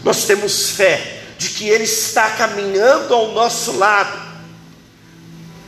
Nós 0.03 0.25
temos 0.25 0.71
fé 0.71 1.25
de 1.39 1.51
que 1.51 1.69
Ele 1.69 1.85
está 1.85 2.31
caminhando 2.31 3.13
ao 3.15 3.33
nosso 3.33 3.77
lado, 3.77 4.32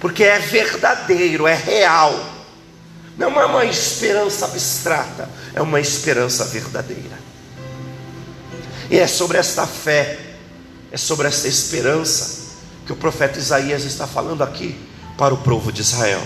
porque 0.05 0.23
é 0.23 0.39
verdadeiro, 0.39 1.47
é 1.47 1.55
real, 1.55 2.15
não 3.17 3.41
é 3.41 3.47
uma 3.47 3.65
esperança 3.65 4.45
abstrata, 4.45 5.31
é 5.55 5.63
uma 5.63 5.81
esperança 5.81 6.45
verdadeira. 6.45 7.19
E 8.91 8.99
é 8.99 9.07
sobre 9.07 9.39
esta 9.39 9.67
fé, 9.67 10.37
é 10.93 10.99
sobre 10.99 11.27
esta 11.27 11.49
esperança 11.49 12.59
que 12.85 12.93
o 12.93 12.97
profeta 12.97 13.39
Isaías 13.39 13.85
está 13.85 14.07
falando 14.07 14.45
aqui 14.45 14.79
para 15.17 15.33
o 15.33 15.39
povo 15.39 15.73
de 15.73 15.81
Israel. 15.81 16.23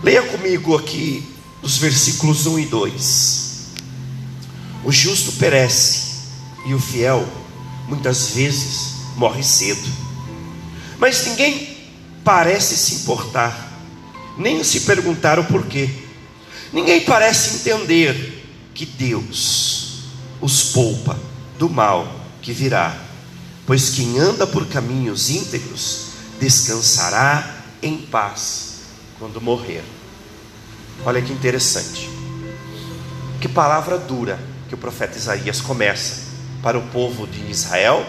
Leia 0.00 0.22
comigo 0.22 0.78
aqui 0.78 1.28
os 1.62 1.78
versículos 1.78 2.46
1 2.46 2.60
e 2.60 2.66
2. 2.66 3.50
O 4.84 4.92
justo 4.92 5.32
perece 5.32 6.28
e 6.64 6.74
o 6.74 6.78
fiel 6.78 7.26
muitas 7.88 8.28
vezes 8.28 8.92
morre 9.16 9.42
cedo. 9.42 9.88
Mas 10.96 11.26
ninguém 11.26 11.69
parece 12.24 12.76
se 12.76 12.96
importar, 12.96 13.72
nem 14.36 14.62
se 14.62 14.80
perguntar 14.80 15.38
o 15.38 15.44
porquê. 15.44 15.90
Ninguém 16.72 17.00
parece 17.04 17.56
entender 17.56 18.46
que 18.74 18.86
Deus 18.86 20.04
os 20.40 20.64
poupa 20.72 21.18
do 21.58 21.68
mal 21.68 22.20
que 22.40 22.52
virá, 22.52 22.96
pois 23.66 23.90
quem 23.90 24.18
anda 24.18 24.46
por 24.46 24.66
caminhos 24.66 25.28
íntegros 25.30 26.06
descansará 26.38 27.62
em 27.82 27.98
paz 27.98 28.80
quando 29.18 29.40
morrer. 29.40 29.84
Olha 31.04 31.20
que 31.20 31.32
interessante. 31.32 32.08
Que 33.40 33.48
palavra 33.48 33.98
dura 33.98 34.38
que 34.68 34.74
o 34.74 34.78
profeta 34.78 35.18
Isaías 35.18 35.60
começa 35.60 36.30
para 36.62 36.78
o 36.78 36.82
povo 36.88 37.26
de 37.26 37.50
Israel, 37.50 38.06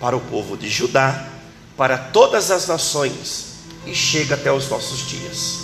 para 0.00 0.16
o 0.16 0.20
povo 0.20 0.56
de 0.56 0.68
Judá, 0.68 1.28
para 1.76 1.98
todas 1.98 2.50
as 2.50 2.66
nações 2.66 3.47
e 3.88 3.94
chega 3.94 4.34
até 4.34 4.52
os 4.52 4.68
nossos 4.68 5.06
dias. 5.08 5.60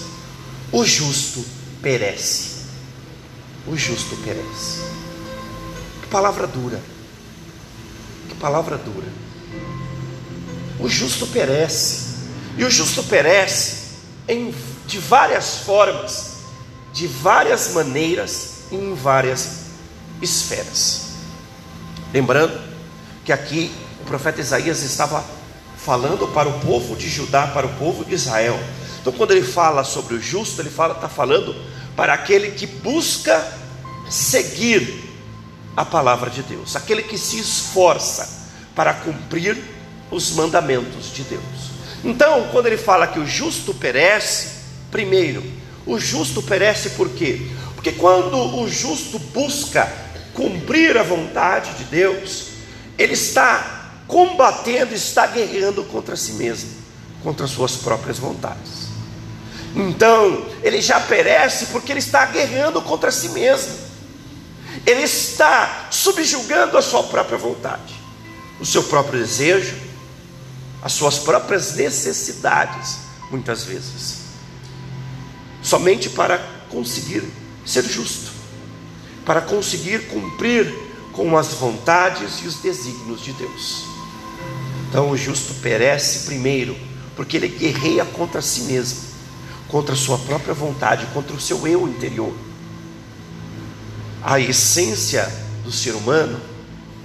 O 0.72 0.84
justo 0.84 1.44
perece. 1.82 2.64
O 3.66 3.76
justo 3.76 4.16
perece. 4.24 4.80
Que 6.02 6.08
palavra 6.08 6.46
dura. 6.46 6.80
Que 8.28 8.34
palavra 8.36 8.78
dura. 8.78 9.06
O 10.80 10.88
justo 10.88 11.26
perece. 11.26 12.14
E 12.56 12.64
o 12.64 12.70
justo 12.70 13.02
perece 13.04 13.84
em, 14.26 14.54
de 14.86 14.98
várias 14.98 15.58
formas, 15.58 16.38
de 16.92 17.06
várias 17.06 17.72
maneiras 17.72 18.54
em 18.70 18.94
várias 18.94 19.64
esferas. 20.22 21.08
Lembrando 22.12 22.58
que 23.24 23.32
aqui 23.32 23.72
o 24.00 24.04
profeta 24.04 24.40
Isaías 24.40 24.82
estava 24.82 25.24
falando 25.84 26.26
para 26.28 26.48
o 26.48 26.60
povo 26.60 26.96
de 26.96 27.08
Judá, 27.08 27.46
para 27.48 27.66
o 27.66 27.74
povo 27.74 28.04
de 28.04 28.14
Israel. 28.14 28.58
Então, 29.00 29.12
quando 29.12 29.32
ele 29.32 29.44
fala 29.44 29.84
sobre 29.84 30.14
o 30.14 30.20
justo, 30.20 30.62
ele 30.62 30.70
fala, 30.70 30.94
está 30.94 31.08
falando 31.08 31.54
para 31.94 32.14
aquele 32.14 32.52
que 32.52 32.66
busca 32.66 33.46
seguir 34.08 35.04
a 35.76 35.84
palavra 35.84 36.30
de 36.30 36.42
Deus, 36.42 36.74
aquele 36.74 37.02
que 37.02 37.18
se 37.18 37.38
esforça 37.38 38.48
para 38.74 38.94
cumprir 38.94 39.58
os 40.10 40.32
mandamentos 40.32 41.12
de 41.12 41.22
Deus. 41.24 41.42
Então, 42.02 42.48
quando 42.50 42.66
ele 42.66 42.78
fala 42.78 43.06
que 43.06 43.18
o 43.18 43.26
justo 43.26 43.74
perece, 43.74 44.48
primeiro, 44.90 45.42
o 45.84 45.98
justo 45.98 46.42
perece 46.42 46.90
por 46.90 47.10
quê? 47.10 47.46
Porque 47.74 47.92
quando 47.92 48.38
o 48.58 48.68
justo 48.68 49.18
busca 49.18 49.92
cumprir 50.32 50.96
a 50.96 51.02
vontade 51.02 51.74
de 51.74 51.84
Deus, 51.84 52.46
ele 52.96 53.12
está 53.12 53.73
combatendo, 54.06 54.94
está 54.94 55.26
guerreando 55.26 55.84
contra 55.84 56.16
si 56.16 56.32
mesmo, 56.32 56.70
contra 57.22 57.46
suas 57.46 57.76
próprias 57.76 58.18
vontades. 58.18 58.84
Então, 59.74 60.46
ele 60.62 60.80
já 60.80 61.00
perece 61.00 61.66
porque 61.66 61.92
ele 61.92 61.98
está 61.98 62.24
guerreando 62.26 62.80
contra 62.82 63.10
si 63.10 63.30
mesmo. 63.30 63.72
Ele 64.86 65.02
está 65.02 65.88
subjugando 65.90 66.76
a 66.76 66.82
sua 66.82 67.02
própria 67.04 67.38
vontade, 67.38 67.94
o 68.60 68.66
seu 68.66 68.84
próprio 68.84 69.18
desejo, 69.18 69.76
as 70.82 70.92
suas 70.92 71.18
próprias 71.18 71.74
necessidades, 71.74 72.98
muitas 73.30 73.64
vezes, 73.64 74.18
somente 75.62 76.10
para 76.10 76.38
conseguir 76.68 77.24
ser 77.64 77.84
justo, 77.84 78.32
para 79.24 79.40
conseguir 79.40 80.08
cumprir 80.08 80.72
com 81.12 81.36
as 81.38 81.54
vontades 81.54 82.40
e 82.42 82.46
os 82.46 82.56
desígnios 82.56 83.22
de 83.22 83.32
Deus. 83.32 83.93
Então 84.94 85.10
o 85.10 85.16
justo 85.16 85.54
perece 85.54 86.24
primeiro, 86.24 86.76
porque 87.16 87.36
ele 87.36 87.48
guerreia 87.48 88.04
contra 88.04 88.40
si 88.40 88.60
mesmo, 88.60 89.00
contra 89.66 89.92
a 89.92 89.98
sua 89.98 90.16
própria 90.18 90.54
vontade, 90.54 91.04
contra 91.06 91.34
o 91.34 91.40
seu 91.40 91.66
eu 91.66 91.88
interior. 91.88 92.32
A 94.22 94.38
essência 94.38 95.28
do 95.64 95.72
ser 95.72 95.96
humano 95.96 96.40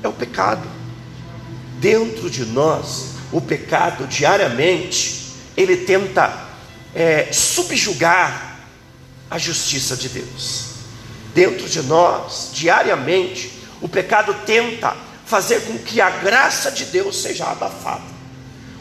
é 0.04 0.08
o 0.08 0.14
pecado. 0.14 0.68
Dentro 1.80 2.30
de 2.30 2.46
nós 2.46 3.16
o 3.32 3.42
pecado 3.42 4.06
diariamente, 4.06 5.34
ele 5.58 5.78
tenta 5.78 6.48
é, 6.94 7.30
subjugar 7.32 8.68
a 9.32 9.40
justiça 9.40 9.98
de 9.98 10.10
Deus. 10.10 10.66
Dentro 11.34 11.68
de 11.68 11.82
nós, 11.82 12.52
diariamente, 12.54 13.52
o 13.82 13.90
pecado 13.90 14.36
tenta 14.46 14.96
fazer 15.30 15.62
com 15.62 15.78
que 15.78 16.02
a 16.02 16.10
graça 16.10 16.72
de 16.72 16.86
Deus 16.86 17.22
seja 17.22 17.46
abafada, 17.46 18.02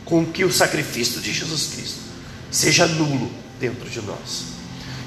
com 0.07 0.25
que 0.25 0.47
o 0.47 0.53
sacrifício 0.53 1.21
de 1.21 1.31
Jesus 1.31 1.67
Cristo 1.75 2.01
seja 2.51 2.87
nulo 2.87 3.31
dentro 3.61 3.87
de 3.91 4.01
nós. 4.01 4.45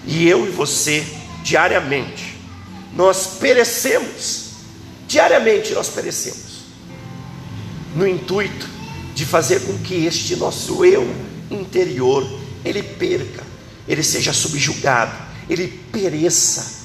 E 0.05 0.27
eu 0.27 0.45
e 0.45 0.51
você, 0.51 1.03
diariamente, 1.43 2.37
nós 2.93 3.37
perecemos, 3.39 4.51
diariamente 5.07 5.73
nós 5.73 5.89
perecemos, 5.89 6.61
no 7.95 8.07
intuito 8.07 8.69
de 9.15 9.25
fazer 9.25 9.61
com 9.61 9.75
que 9.79 10.05
este 10.05 10.35
nosso 10.35 10.85
eu 10.85 11.11
interior 11.49 12.23
ele 12.63 12.83
perca, 12.83 13.43
ele 13.87 14.03
seja 14.03 14.31
subjugado, 14.31 15.17
ele 15.49 15.67
pereça. 15.91 16.81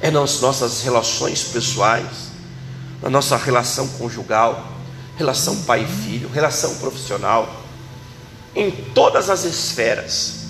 É 0.00 0.10
nas 0.10 0.40
nossas 0.40 0.80
relações 0.80 1.44
pessoais, 1.44 2.27
na 3.02 3.08
nossa 3.08 3.36
relação 3.36 3.86
conjugal, 3.88 4.72
relação 5.16 5.62
pai 5.62 5.84
e 5.84 5.86
filho, 5.86 6.28
relação 6.28 6.76
profissional, 6.76 7.62
em 8.54 8.70
todas 8.70 9.30
as 9.30 9.44
esferas, 9.44 10.46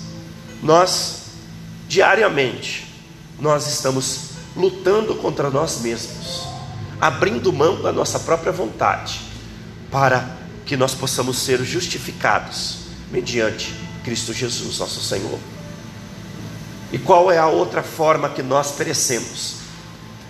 nós 0.61 1.19
diariamente 1.87 2.87
nós 3.39 3.67
estamos 3.67 4.29
lutando 4.55 5.15
contra 5.15 5.49
nós 5.49 5.79
mesmos, 5.81 6.47
abrindo 6.99 7.53
mão 7.53 7.81
da 7.81 7.91
nossa 7.91 8.19
própria 8.19 8.51
vontade 8.51 9.21
para 9.89 10.37
que 10.65 10.75
nós 10.77 10.93
possamos 10.93 11.39
ser 11.39 11.63
justificados 11.63 12.79
mediante 13.11 13.73
Cristo 14.03 14.33
Jesus, 14.33 14.79
nosso 14.79 15.01
Senhor. 15.01 15.39
E 16.91 16.97
qual 16.97 17.31
é 17.31 17.37
a 17.37 17.47
outra 17.47 17.81
forma 17.81 18.29
que 18.29 18.43
nós 18.43 18.71
perecemos? 18.71 19.58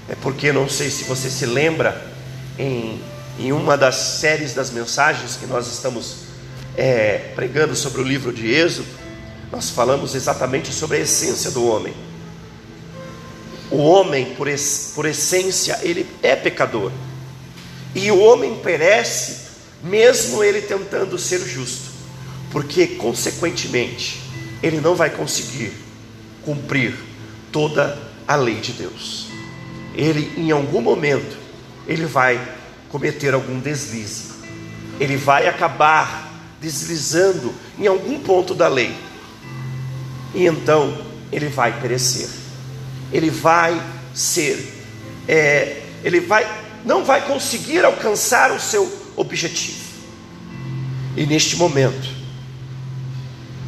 É 0.09 0.15
porque 0.15 0.51
não 0.51 0.67
sei 0.67 0.89
se 0.89 1.03
você 1.03 1.29
se 1.29 1.45
lembra, 1.45 2.09
em, 2.57 2.99
em 3.39 3.51
uma 3.51 3.77
das 3.77 3.95
séries 3.95 4.53
das 4.53 4.71
mensagens 4.71 5.35
que 5.35 5.45
nós 5.45 5.67
estamos 5.67 6.29
é, 6.75 7.31
pregando 7.35 7.75
sobre 7.75 8.01
o 8.01 8.03
livro 8.03 8.33
de 8.33 8.51
Êxodo, 8.51 8.87
nós 9.51 9.69
falamos 9.69 10.15
exatamente 10.15 10.73
sobre 10.73 10.97
a 10.97 10.99
essência 11.01 11.51
do 11.51 11.65
homem. 11.65 11.93
O 13.71 13.77
homem, 13.77 14.33
por, 14.35 14.47
es, 14.47 14.91
por 14.95 15.05
essência, 15.05 15.79
ele 15.83 16.07
é 16.23 16.35
pecador. 16.35 16.91
E 17.93 18.11
o 18.11 18.19
homem 18.19 18.55
perece 18.55 19.49
mesmo 19.83 20.43
ele 20.43 20.61
tentando 20.61 21.17
ser 21.17 21.39
justo, 21.39 21.91
porque 22.51 22.87
consequentemente 22.87 24.21
ele 24.61 24.81
não 24.81 24.95
vai 24.95 25.09
conseguir 25.09 25.71
cumprir 26.43 26.95
toda 27.51 27.97
a 28.27 28.35
lei 28.35 28.55
de 28.55 28.73
Deus. 28.73 29.28
Ele 29.99 30.31
em 30.37 30.49
algum 30.49 30.79
momento 30.79 31.37
ele 31.85 32.05
vai 32.05 32.39
cometer 32.87 33.33
algum 33.33 33.59
deslize. 33.59 34.29
Ele 34.97 35.17
vai 35.17 35.45
acabar 35.45 36.31
deslizando 36.61 37.53
em 37.77 37.85
algum 37.85 38.19
ponto 38.19 38.55
da 38.55 38.69
lei. 38.69 38.95
E 40.33 40.45
então 40.45 40.97
ele 41.31 41.49
vai 41.49 41.81
perecer. 41.81 42.29
Ele 43.11 43.29
vai 43.29 43.81
ser, 44.13 44.73
é, 45.27 45.81
ele 46.03 46.21
vai 46.21 46.47
não 46.85 47.03
vai 47.03 47.27
conseguir 47.27 47.83
alcançar 47.83 48.53
o 48.53 48.59
seu 48.59 48.89
objetivo. 49.17 49.89
E 51.17 51.25
neste 51.25 51.57
momento, 51.57 52.07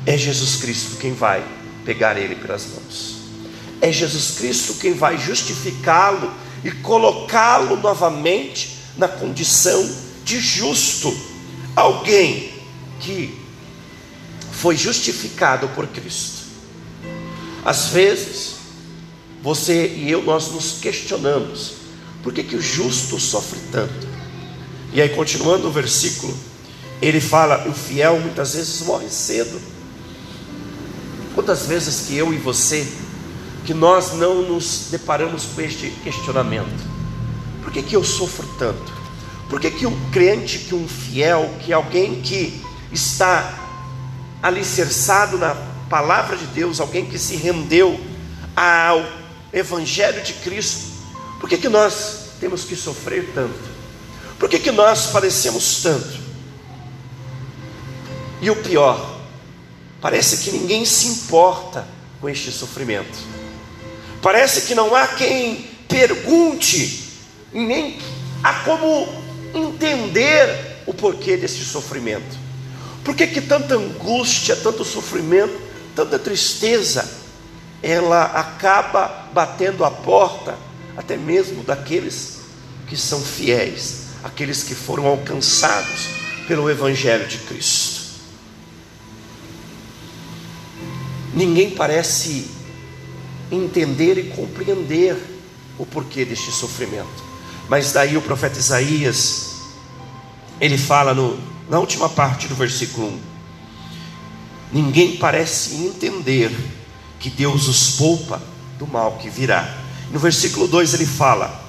é 0.06 0.18
Jesus 0.18 0.56
Cristo 0.56 0.98
quem 0.98 1.14
vai 1.14 1.44
pegar 1.84 2.18
ele 2.18 2.36
pelas 2.36 2.66
mãos. 2.68 3.21
É 3.82 3.92
Jesus 3.92 4.36
Cristo 4.38 4.76
quem 4.76 4.94
vai 4.94 5.18
justificá-lo 5.18 6.32
e 6.64 6.72
colocá-lo 6.72 7.76
novamente 7.78 8.78
na 8.96 9.08
condição 9.08 9.90
de 10.24 10.40
justo. 10.40 11.12
Alguém 11.76 12.54
que 13.00 13.38
foi 14.52 14.78
justificado 14.78 15.68
por 15.70 15.88
Cristo. 15.88 16.42
Às 17.66 17.88
vezes, 17.88 18.56
você 19.42 19.88
e 19.88 20.12
eu, 20.12 20.22
nós 20.24 20.52
nos 20.52 20.80
questionamos: 20.80 21.74
por 22.22 22.32
que, 22.32 22.44
que 22.44 22.56
o 22.56 22.62
justo 22.62 23.20
sofre 23.20 23.60
tanto? 23.72 24.08
E 24.94 25.02
aí, 25.02 25.10
continuando 25.10 25.68
o 25.68 25.72
versículo, 25.72 26.38
ele 27.02 27.20
fala: 27.20 27.68
o 27.68 27.74
fiel 27.74 28.20
muitas 28.20 28.54
vezes 28.54 28.82
morre 28.82 29.10
cedo. 29.10 29.60
Quantas 31.34 31.66
vezes 31.66 32.08
que 32.08 32.16
eu 32.16 32.34
e 32.34 32.38
você, 32.38 32.86
que 33.66 33.74
nós 33.74 34.14
não 34.14 34.42
nos 34.42 34.88
deparamos 34.90 35.46
com 35.46 35.62
este 35.62 35.90
questionamento? 36.04 36.90
Por 37.64 37.72
que, 37.72 37.84
que 37.84 37.96
eu 37.96 38.04
sofro 38.04 38.48
tanto? 38.58 38.92
Por 39.50 39.60
que, 39.60 39.70
que 39.70 39.86
um 39.86 40.12
crente, 40.12 40.60
que 40.60 40.74
um 40.74 40.88
fiel, 40.88 41.54
que 41.60 41.74
alguém 41.74 42.22
que 42.22 42.62
está 42.92 43.60
alicerçado 44.42 45.38
na 45.38 45.56
palavra 45.90 46.38
de 46.38 46.46
Deus, 46.48 46.80
alguém 46.80 47.06
que 47.06 47.20
se 47.20 47.36
rendeu 47.36 48.00
ao 48.56 49.06
Evangelho 49.54 50.24
de 50.24 50.34
Cristo, 50.36 50.92
por 51.40 51.50
que, 51.50 51.58
que 51.58 51.70
nós 51.70 52.32
temos 52.40 52.64
que 52.64 52.76
sofrer 52.76 53.32
tanto? 53.34 53.60
Por 54.40 54.50
que, 54.50 54.58
que 54.58 54.72
nós 54.72 55.08
padecemos 55.08 55.84
tanto? 55.84 56.20
E 58.42 58.50
o 58.50 58.56
pior, 58.56 59.20
parece 60.00 60.38
que 60.38 60.52
ninguém 60.52 60.84
se 60.84 61.08
importa 61.08 61.88
com 62.20 62.28
este 62.28 62.52
sofrimento. 62.52 63.41
Parece 64.22 64.62
que 64.62 64.76
não 64.76 64.96
há 64.96 65.08
quem 65.08 65.68
pergunte, 65.88 67.12
nem 67.52 67.98
há 68.44 68.54
como 68.64 69.08
entender 69.54 70.84
o 70.86 70.94
porquê 70.94 71.36
desse 71.36 71.66
sofrimento. 71.66 72.40
Por 73.04 73.16
que, 73.16 73.26
que 73.26 73.42
tanta 73.42 73.76
angústia, 73.76 74.56
tanto 74.56 74.86
sofrimento, 74.86 75.60
tanta 75.96 76.20
tristeza, 76.20 77.10
ela 77.82 78.26
acaba 78.26 79.30
batendo 79.34 79.84
a 79.84 79.90
porta 79.90 80.56
até 80.96 81.18
mesmo 81.18 81.64
daqueles 81.64 82.42
que 82.88 82.96
são 82.96 83.20
fiéis, 83.20 84.04
aqueles 84.24 84.62
que 84.62 84.76
foram 84.76 85.08
alcançados 85.08 86.08
pelo 86.48 86.70
Evangelho 86.70 87.28
de 87.28 87.40
Cristo? 87.40 88.02
Ninguém 91.34 91.72
parece 91.72 92.61
entender 93.52 94.18
e 94.18 94.30
compreender 94.30 95.18
o 95.78 95.86
porquê 95.86 96.24
deste 96.24 96.52
sofrimento. 96.52 97.32
Mas 97.68 97.92
daí 97.92 98.18
o 98.18 98.22
profeta 98.22 98.58
Isaías, 98.58 99.56
ele 100.60 100.78
fala 100.78 101.14
no, 101.14 101.40
na 101.70 101.80
última 101.80 102.10
parte 102.10 102.48
do 102.48 102.56
versículo 102.56 103.08
1: 103.08 103.20
Ninguém 104.74 105.18
parece 105.18 105.76
entender 105.76 106.52
que 107.20 107.30
Deus 107.30 107.68
os 107.68 107.98
poupa 107.98 108.42
do 108.80 108.88
mal 108.88 109.18
que 109.18 109.30
virá. 109.30 109.78
No 110.12 110.20
versículo 110.20 110.68
2 110.68 110.94
ele 110.94 111.06
fala: 111.06 111.64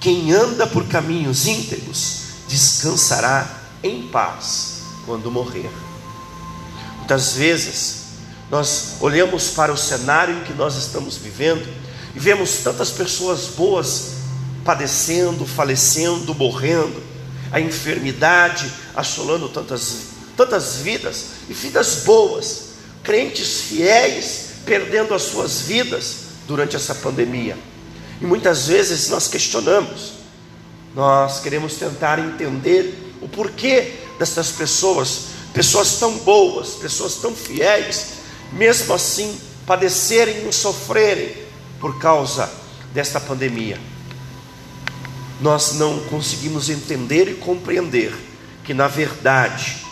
Quem 0.00 0.32
anda 0.32 0.66
por 0.66 0.86
caminhos 0.86 1.46
íntegros 1.46 2.22
descansará 2.48 3.58
em 3.82 4.08
paz 4.08 4.82
quando 5.04 5.30
morrer. 5.30 5.70
Muitas 6.98 7.34
vezes 7.34 7.97
nós 8.50 8.96
olhamos 9.00 9.48
para 9.50 9.72
o 9.72 9.76
cenário 9.76 10.36
em 10.36 10.44
que 10.44 10.52
nós 10.52 10.76
estamos 10.76 11.16
vivendo 11.16 11.66
e 12.14 12.18
vemos 12.18 12.58
tantas 12.64 12.90
pessoas 12.90 13.48
boas 13.48 14.12
padecendo, 14.64 15.46
falecendo, 15.46 16.34
morrendo, 16.34 17.02
a 17.50 17.60
enfermidade 17.60 18.70
assolando 18.94 19.48
tantas, 19.48 19.98
tantas 20.36 20.76
vidas 20.76 21.26
e 21.48 21.52
vidas 21.52 22.02
boas, 22.04 22.68
crentes 23.02 23.62
fiéis 23.62 24.48
perdendo 24.64 25.14
as 25.14 25.22
suas 25.22 25.62
vidas 25.62 26.16
durante 26.46 26.76
essa 26.76 26.94
pandemia. 26.94 27.56
E 28.20 28.26
muitas 28.26 28.66
vezes 28.66 29.08
nós 29.08 29.28
questionamos, 29.28 30.12
nós 30.94 31.40
queremos 31.40 31.74
tentar 31.74 32.18
entender 32.18 33.14
o 33.22 33.28
porquê 33.28 33.94
dessas 34.18 34.50
pessoas, 34.50 35.28
pessoas 35.54 35.98
tão 35.98 36.18
boas, 36.18 36.70
pessoas 36.70 37.14
tão 37.14 37.34
fiéis, 37.34 38.17
mesmo 38.52 38.94
assim 38.94 39.38
padecerem 39.66 40.48
e 40.48 40.52
sofrerem 40.52 41.34
por 41.80 41.98
causa 41.98 42.50
desta 42.92 43.20
pandemia. 43.20 43.78
Nós 45.40 45.74
não 45.74 46.00
conseguimos 46.04 46.68
entender 46.68 47.28
e 47.28 47.34
compreender 47.34 48.12
que, 48.64 48.74
na 48.74 48.88
verdade, 48.88 49.84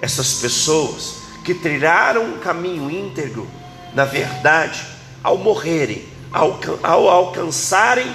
essas 0.00 0.34
pessoas 0.34 1.14
que 1.44 1.54
trilharam 1.54 2.24
um 2.24 2.38
caminho 2.38 2.90
íntegro, 2.90 3.48
na 3.94 4.04
verdade, 4.04 4.86
ao 5.24 5.36
morrerem, 5.38 6.06
ao, 6.30 6.60
ao 6.82 7.08
alcançarem 7.08 8.14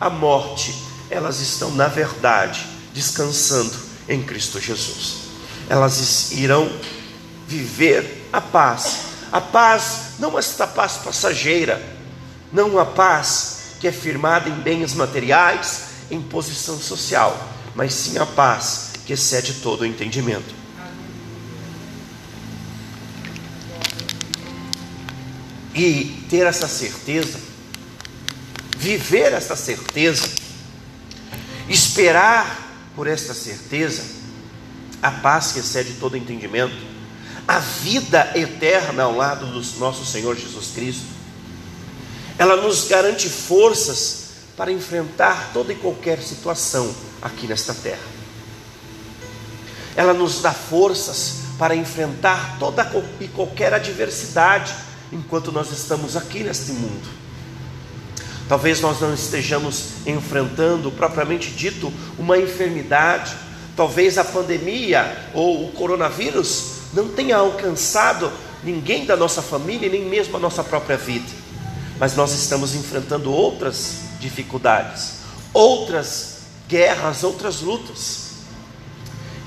a 0.00 0.10
morte, 0.10 0.74
elas 1.10 1.40
estão, 1.40 1.70
na 1.72 1.86
verdade, 1.86 2.66
descansando 2.92 3.76
em 4.08 4.22
Cristo 4.22 4.58
Jesus. 4.58 5.18
Elas 5.68 6.32
irão 6.32 6.72
viver 7.46 8.26
a 8.32 8.40
paz 8.40 9.09
a 9.32 9.40
paz, 9.40 10.14
não 10.18 10.38
esta 10.38 10.66
paz 10.66 10.98
passageira, 10.98 11.80
não 12.52 12.78
a 12.78 12.84
paz 12.84 13.76
que 13.80 13.86
é 13.86 13.92
firmada 13.92 14.48
em 14.48 14.54
bens 14.54 14.92
materiais, 14.94 15.84
em 16.10 16.20
posição 16.20 16.78
social, 16.78 17.38
mas 17.74 17.94
sim 17.94 18.18
a 18.18 18.26
paz 18.26 18.90
que 19.06 19.12
excede 19.12 19.54
todo 19.54 19.82
o 19.82 19.86
entendimento. 19.86 20.54
E 25.74 26.26
ter 26.28 26.46
essa 26.46 26.66
certeza, 26.66 27.38
viver 28.76 29.32
essa 29.32 29.54
certeza, 29.54 30.28
esperar 31.68 32.68
por 32.96 33.06
esta 33.06 33.32
certeza, 33.32 34.02
a 35.00 35.10
paz 35.10 35.52
que 35.52 35.60
excede 35.60 35.94
todo 35.94 36.16
entendimento, 36.16 36.76
a 37.46 37.58
vida 37.58 38.32
eterna 38.34 39.04
ao 39.04 39.16
lado 39.16 39.46
do 39.46 39.78
nosso 39.78 40.04
Senhor 40.04 40.36
Jesus 40.36 40.68
Cristo. 40.74 41.06
Ela 42.38 42.56
nos 42.56 42.88
garante 42.88 43.28
forças 43.28 44.30
para 44.56 44.72
enfrentar 44.72 45.50
toda 45.52 45.72
e 45.72 45.76
qualquer 45.76 46.20
situação 46.20 46.94
aqui 47.20 47.46
nesta 47.46 47.74
terra. 47.74 48.20
Ela 49.96 50.14
nos 50.14 50.40
dá 50.40 50.52
forças 50.52 51.40
para 51.58 51.74
enfrentar 51.76 52.58
toda 52.58 52.90
e 53.20 53.28
qualquer 53.28 53.74
adversidade 53.74 54.74
enquanto 55.12 55.52
nós 55.52 55.70
estamos 55.70 56.16
aqui 56.16 56.42
neste 56.42 56.72
mundo. 56.72 57.08
Talvez 58.48 58.80
nós 58.80 59.00
não 59.00 59.14
estejamos 59.14 60.06
enfrentando, 60.06 60.90
propriamente 60.90 61.50
dito, 61.50 61.92
uma 62.18 62.38
enfermidade, 62.38 63.36
talvez 63.76 64.18
a 64.18 64.24
pandemia 64.24 65.30
ou 65.34 65.66
o 65.66 65.72
coronavírus 65.72 66.79
não 66.92 67.08
tenha 67.08 67.36
alcançado 67.36 68.32
ninguém 68.62 69.04
da 69.04 69.16
nossa 69.16 69.42
família, 69.42 69.88
nem 69.88 70.04
mesmo 70.04 70.36
a 70.36 70.40
nossa 70.40 70.62
própria 70.62 70.96
vida. 70.96 71.28
Mas 71.98 72.16
nós 72.16 72.32
estamos 72.32 72.74
enfrentando 72.74 73.32
outras 73.32 73.96
dificuldades, 74.18 75.20
outras 75.52 76.38
guerras, 76.68 77.22
outras 77.22 77.60
lutas. 77.60 78.30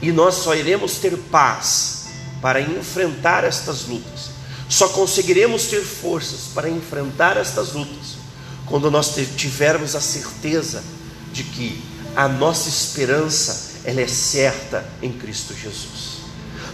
E 0.02 0.12
nós 0.12 0.36
só 0.36 0.54
iremos 0.54 0.96
ter 0.96 1.18
paz 1.32 2.08
para 2.42 2.62
enfrentar 2.62 3.44
estas 3.44 3.86
lutas. 3.86 4.32
Só 4.70 4.90
conseguiremos 4.90 5.66
ter 5.66 5.82
forças 5.82 6.52
para 6.54 6.70
enfrentar 6.70 7.38
estas 7.38 7.74
lutas 7.74 8.18
quando 8.66 8.90
nós 8.90 9.14
tivermos 9.38 9.96
a 9.96 10.02
certeza 10.02 10.84
de 11.32 11.44
que 11.44 11.84
a 12.16 12.28
nossa 12.28 12.70
esperança 12.70 13.74
ela 13.84 14.02
é 14.02 14.08
certa 14.08 14.86
em 15.02 15.12
Cristo 15.12 15.54
Jesus. 15.54 16.13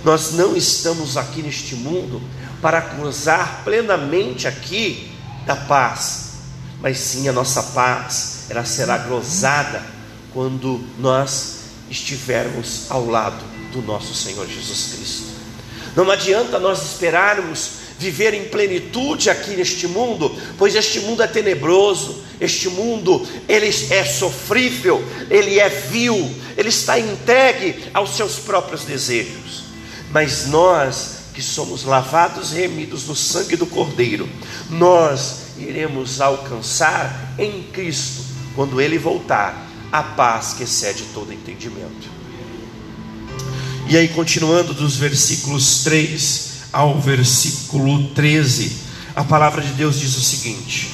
Nós 0.03 0.31
não 0.31 0.55
estamos 0.55 1.17
aqui 1.17 1.41
neste 1.41 1.75
mundo 1.75 2.21
para 2.61 2.79
gozar 2.79 3.63
plenamente 3.63 4.47
aqui 4.47 5.11
da 5.45 5.55
paz, 5.55 6.33
mas 6.81 6.97
sim 6.97 7.27
a 7.27 7.33
nossa 7.33 7.61
paz, 7.61 8.45
ela 8.49 8.63
será 8.63 8.97
gozada 8.97 9.83
quando 10.33 10.79
nós 10.97 11.59
estivermos 11.89 12.85
ao 12.89 13.05
lado 13.05 13.43
do 13.71 13.81
nosso 13.81 14.13
Senhor 14.13 14.47
Jesus 14.47 14.93
Cristo. 14.93 15.39
Não 15.95 16.09
adianta 16.09 16.59
nós 16.59 16.81
esperarmos 16.81 17.71
viver 17.97 18.33
em 18.33 18.45
plenitude 18.45 19.29
aqui 19.29 19.51
neste 19.51 19.85
mundo, 19.87 20.33
pois 20.57 20.75
este 20.75 21.01
mundo 21.01 21.21
é 21.21 21.27
tenebroso, 21.27 22.23
este 22.39 22.69
mundo 22.69 23.27
ele 23.49 23.67
é 23.89 24.05
sofrível, 24.05 25.03
ele 25.29 25.59
é 25.59 25.67
vil, 25.67 26.33
ele 26.55 26.69
está 26.69 26.97
entregue 26.97 27.89
aos 27.93 28.15
seus 28.15 28.35
próprios 28.35 28.85
desejos. 28.85 29.68
Mas 30.11 30.47
nós 30.47 31.19
que 31.33 31.41
somos 31.41 31.83
lavados 31.83 32.51
e 32.51 32.55
remidos 32.55 33.05
no 33.05 33.15
sangue 33.15 33.55
do 33.55 33.65
Cordeiro, 33.65 34.27
nós 34.69 35.49
iremos 35.57 36.19
alcançar 36.19 37.33
em 37.37 37.63
Cristo, 37.71 38.23
quando 38.55 38.81
Ele 38.81 38.97
voltar, 38.97 39.67
a 39.91 40.03
paz 40.03 40.53
que 40.53 40.63
excede 40.63 41.03
todo 41.13 41.33
entendimento. 41.33 42.09
E 43.87 43.97
aí, 43.97 44.07
continuando 44.09 44.73
dos 44.73 44.97
versículos 44.97 45.83
3 45.83 46.49
ao 46.71 46.99
versículo 46.99 48.09
13, 48.09 48.77
a 49.15 49.23
palavra 49.23 49.61
de 49.61 49.69
Deus 49.69 49.99
diz 49.99 50.15
o 50.15 50.21
seguinte: 50.21 50.91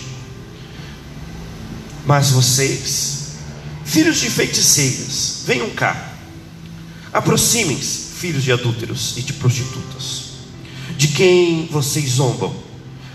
Mas 2.06 2.32
vocês, 2.32 3.34
filhos 3.84 4.20
de 4.20 4.30
feiticeiras, 4.30 5.44
venham 5.46 5.70
cá, 5.72 6.14
aproximem-se, 7.12 8.05
filhos 8.26 8.44
de 8.44 8.52
adúlteros 8.52 9.18
e 9.18 9.22
de 9.22 9.34
prostitutas 9.34 10.34
de 10.98 11.10
quem 11.10 11.68
vocês 11.68 12.10
zombam, 12.12 12.56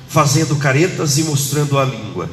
fazendo 0.09 0.55
caretas 0.57 1.19
e 1.19 1.25
mostrando 1.25 1.79
a 1.79 1.85
língua. 1.85 2.31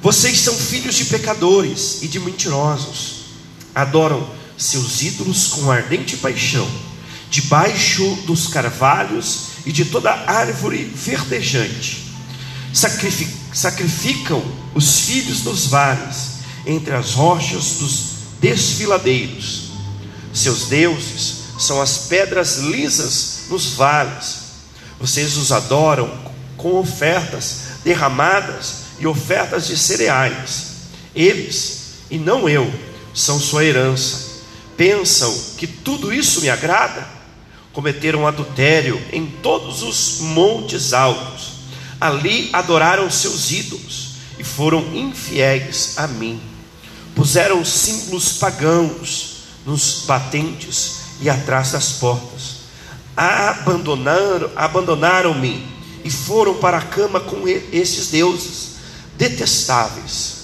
Vocês 0.00 0.38
são 0.38 0.54
filhos 0.54 0.94
de 0.94 1.04
pecadores 1.06 2.02
e 2.02 2.08
de 2.08 2.18
mentirosos, 2.20 3.16
adoram 3.74 4.26
seus 4.56 5.02
ídolos 5.02 5.48
com 5.48 5.70
ardente 5.70 6.16
paixão, 6.16 6.66
debaixo 7.30 8.16
dos 8.26 8.46
carvalhos 8.46 9.48
e 9.66 9.72
de 9.72 9.84
toda 9.84 10.10
árvore 10.10 10.84
verdejante. 10.94 12.04
Sacrificam 13.52 14.42
os 14.74 15.00
filhos 15.00 15.40
dos 15.42 15.66
vales, 15.66 16.38
entre 16.64 16.94
as 16.94 17.12
rochas 17.12 17.74
dos 17.78 18.04
desfiladeiros. 18.40 19.68
Seus 20.32 20.66
deuses 20.66 21.37
são 21.58 21.82
as 21.82 22.06
pedras 22.06 22.58
lisas 22.58 23.40
nos 23.50 23.72
vales. 23.72 24.48
Vocês 25.00 25.36
os 25.36 25.52
adoram 25.52 26.10
com 26.56 26.78
ofertas 26.78 27.62
derramadas 27.84 28.74
e 28.98 29.06
ofertas 29.06 29.66
de 29.66 29.76
cereais. 29.76 30.66
Eles, 31.14 31.94
e 32.10 32.18
não 32.18 32.48
eu, 32.48 32.72
são 33.12 33.40
sua 33.40 33.64
herança. 33.64 34.28
Pensam 34.76 35.36
que 35.56 35.66
tudo 35.66 36.12
isso 36.12 36.40
me 36.40 36.48
agrada? 36.48 37.06
Cometeram 37.72 38.26
adultério 38.26 39.00
em 39.12 39.26
todos 39.26 39.82
os 39.82 40.20
montes 40.20 40.92
altos. 40.92 41.58
Ali 42.00 42.48
adoraram 42.52 43.10
seus 43.10 43.50
ídolos 43.50 44.10
e 44.38 44.44
foram 44.44 44.80
infiéis 44.94 45.94
a 45.96 46.06
mim. 46.06 46.40
Puseram 47.14 47.64
símbolos 47.64 48.34
pagãos 48.34 49.38
nos 49.66 50.04
batentes 50.06 50.97
e 51.20 51.28
atrás 51.28 51.72
das 51.72 51.92
portas 51.92 52.58
abandonaram, 53.18 54.50
abandonaram-me 54.54 55.66
e 56.04 56.10
foram 56.10 56.54
para 56.54 56.78
a 56.78 56.82
cama 56.82 57.18
com 57.18 57.48
esses 57.48 58.08
deuses 58.08 58.76
detestáveis. 59.16 60.36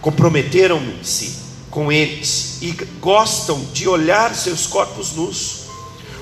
Comprometeram-se 0.00 1.36
com 1.70 1.92
eles 1.92 2.62
e 2.62 2.72
gostam 2.98 3.62
de 3.74 3.86
olhar 3.86 4.34
seus 4.34 4.66
corpos 4.66 5.12
nus. 5.12 5.66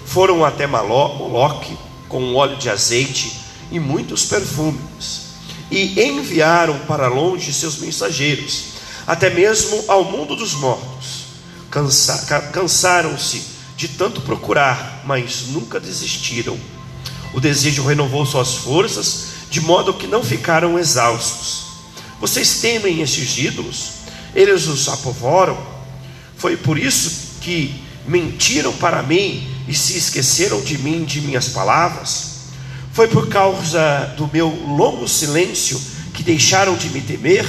Foram 0.05 0.44
até 0.44 0.66
Moloque 0.66 1.79
com 2.09 2.35
óleo 2.35 2.57
de 2.57 2.68
azeite 2.68 3.40
e 3.70 3.79
muitos 3.79 4.25
perfumes 4.25 5.27
e 5.70 6.01
enviaram 6.03 6.81
para 6.81 7.07
longe 7.07 7.53
seus 7.53 7.79
mensageiros, 7.79 8.64
até 9.07 9.31
mesmo 9.31 9.85
ao 9.87 10.05
mundo 10.05 10.35
dos 10.35 10.55
mortos. 10.55 11.27
Cansa, 11.70 12.27
cansaram-se 12.53 13.56
de 13.77 13.89
tanto 13.89 14.23
procurar, 14.23 15.03
mas 15.05 15.49
nunca 15.49 15.79
desistiram. 15.79 16.59
O 17.35 17.41
desejo 17.41 17.85
renovou 17.85 18.25
suas 18.25 18.55
forças, 18.55 19.27
de 19.51 19.61
modo 19.61 19.93
que 19.93 20.07
não 20.07 20.25
ficaram 20.25 20.79
exaustos. 20.79 21.67
Vocês 22.19 22.61
temem 22.61 23.03
estes 23.03 23.37
ídolos? 23.37 23.91
Eles 24.35 24.67
os 24.67 24.89
apavoram? 24.89 25.59
Foi 26.37 26.57
por 26.57 26.79
isso 26.79 27.37
que 27.41 27.75
mentiram 28.07 28.73
para 28.73 29.03
mim 29.03 29.47
e 29.69 29.75
se 29.75 29.99
esqueceram 29.99 30.62
de 30.62 30.79
mim, 30.79 31.05
de 31.05 31.21
minhas 31.21 31.49
palavras? 31.49 32.37
Foi 32.93 33.09
por 33.09 33.29
causa 33.29 34.15
do 34.17 34.27
meu 34.33 34.49
longo 34.49 35.07
silêncio 35.07 35.79
que 36.15 36.23
deixaram 36.23 36.75
de 36.77 36.89
me 36.89 37.03
temer? 37.03 37.45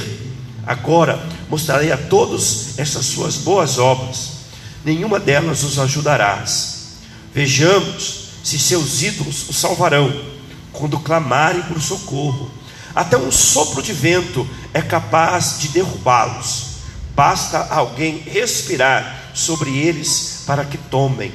Agora 0.66 1.26
mostrarei 1.50 1.94
a 1.94 1.98
todos 1.98 2.78
essas 2.78 3.06
suas 3.06 3.38
boas 3.38 3.80
obras 3.80 4.37
nenhuma 4.84 5.20
delas 5.20 5.64
os 5.64 5.80
ajudarás. 5.80 6.98
Vejamos 7.34 8.28
se 8.44 8.58
seus 8.58 9.02
ídolos 9.02 9.50
os 9.50 9.58
salvarão 9.58 10.14
quando 10.72 11.00
clamarem 11.00 11.62
por 11.64 11.82
socorro. 11.82 12.52
Até 12.96 13.18
um 13.18 13.32
sopro 13.32 13.82
de 13.82 13.94
vento 13.94 14.48
é 14.74 14.82
capaz 14.82 15.60
de 15.60 15.70
derrubá-los. 15.70 16.78
Basta 17.16 17.68
alguém 17.70 18.20
respirar 18.20 19.32
sobre 19.34 19.78
eles 19.78 20.44
para 20.46 20.66
que 20.66 20.78
tomem. 20.78 21.32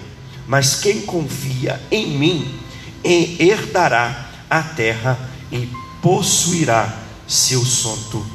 Mas 0.47 0.77
quem 0.77 1.03
confia 1.03 1.81
em 1.91 2.19
mim 2.19 2.61
herdará 3.05 4.29
a 4.51 4.63
terra 4.63 5.19
e 5.51 5.69
possuirá 6.01 6.99
seu 7.27 7.65
santo, 7.65 8.27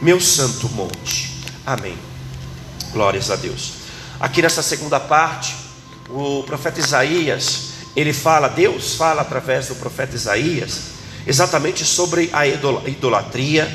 meu 0.00 0.20
santo 0.20 0.68
monte. 0.68 1.30
Amém. 1.64 1.96
Glórias 2.92 3.30
a 3.30 3.36
Deus. 3.36 3.77
Aqui 4.20 4.42
nessa 4.42 4.64
segunda 4.64 4.98
parte, 4.98 5.54
o 6.10 6.42
profeta 6.42 6.80
Isaías, 6.80 7.68
ele 7.94 8.12
fala, 8.12 8.48
Deus 8.48 8.94
fala 8.96 9.22
através 9.22 9.68
do 9.68 9.76
profeta 9.76 10.16
Isaías, 10.16 10.80
exatamente 11.24 11.84
sobre 11.84 12.28
a 12.32 12.44
idolatria, 12.44 13.70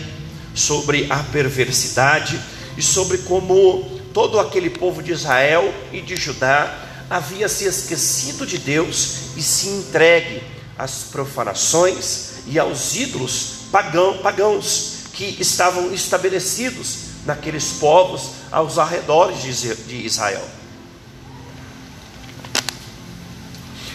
sobre 0.54 1.08
a 1.10 1.18
perversidade 1.18 2.38
e 2.78 2.82
sobre 2.82 3.20
como 3.20 4.02
todo 4.14 4.38
aquele 4.38 4.70
povo 4.70 5.02
de 5.02 5.14
Israel 5.14 5.74
e 5.94 6.02
de 6.02 6.18
Judá 6.18 6.78
havia 7.10 7.48
se 7.48 7.64
esquecido 7.64 8.46
de 8.46 8.58
Deus 8.58 9.36
e 9.38 9.42
se 9.42 9.70
entregue 9.70 10.44
às 10.78 11.04
profanações 11.04 12.34
e 12.48 12.60
aos 12.60 12.96
ídolos 12.96 13.68
pagão, 13.72 14.18
pagãos 14.18 15.04
que 15.14 15.38
estavam 15.40 15.94
estabelecidos 15.94 17.12
naqueles 17.26 17.74
povos 17.74 18.32
aos 18.52 18.78
arredores 18.78 19.62
de 19.88 20.06
Israel. 20.06 20.44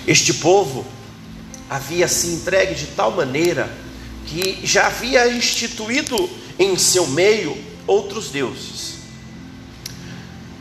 Este 0.06 0.32
povo 0.34 0.86
havia 1.68 2.08
se 2.08 2.28
entregue 2.28 2.74
de 2.74 2.86
tal 2.88 3.10
maneira 3.10 3.70
que 4.26 4.60
já 4.64 4.86
havia 4.86 5.30
instituído 5.30 6.28
em 6.58 6.76
seu 6.78 7.06
meio 7.08 7.56
outros 7.86 8.30
deuses. 8.30 8.98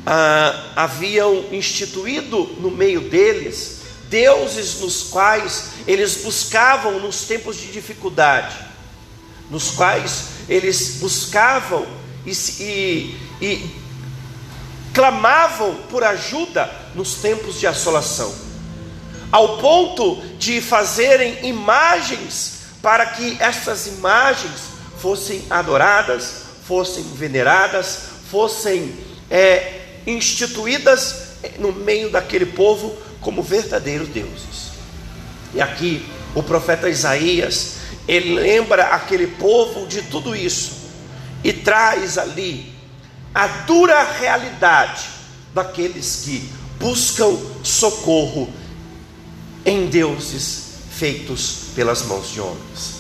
Ah, 0.06 0.72
haviam 0.76 1.46
instituído 1.52 2.56
no 2.60 2.72
meio 2.72 3.10
deles 3.10 3.78
deuses 4.10 4.80
nos 4.80 5.04
quais 5.04 5.66
eles 5.86 6.24
buscavam 6.24 7.00
nos 7.00 7.24
tempos 7.24 7.58
de 7.58 7.68
dificuldade, 7.68 8.56
nos 9.50 9.72
quais 9.72 10.28
eles 10.48 10.98
buscavam 11.00 11.86
e, 12.28 12.34
e, 12.62 13.18
e 13.42 13.72
clamavam 14.94 15.76
por 15.90 16.04
ajuda 16.04 16.70
nos 16.94 17.16
tempos 17.16 17.60
de 17.60 17.66
assolação, 17.66 18.34
ao 19.32 19.58
ponto 19.58 20.22
de 20.38 20.60
fazerem 20.60 21.48
imagens 21.48 22.58
para 22.82 23.06
que 23.06 23.38
essas 23.40 23.88
imagens 23.88 24.54
fossem 25.00 25.44
adoradas, 25.50 26.44
fossem 26.66 27.04
veneradas, 27.16 28.00
fossem 28.30 28.94
é, 29.30 29.86
instituídas 30.06 31.28
no 31.60 31.72
meio 31.72 32.10
daquele 32.10 32.46
povo 32.46 32.96
como 33.22 33.42
verdadeiros 33.42 34.10
deuses. 34.10 34.72
E 35.54 35.62
aqui 35.62 36.06
o 36.36 36.44
profeta 36.44 36.90
Isaías, 36.90 37.76
ele 38.08 38.36
lembra 38.36 38.88
aquele 38.88 39.28
povo 39.28 39.88
de 39.88 40.02
tudo 40.04 40.36
isso 40.36 40.77
e 41.44 41.54
traz 41.54 42.18
ali 42.18 42.74
a 43.34 43.48
dura 43.48 44.04
realidade 44.04 45.04
daqueles 45.54 46.24
que 46.24 46.50
buscam 46.80 47.38
socorro 47.64 48.52
em 49.66 49.88
deuses 49.88 50.64
feitos 50.92 51.66
pelas 51.76 52.02
mãos 52.04 52.32
de 52.32 52.42
homens. 52.42 52.98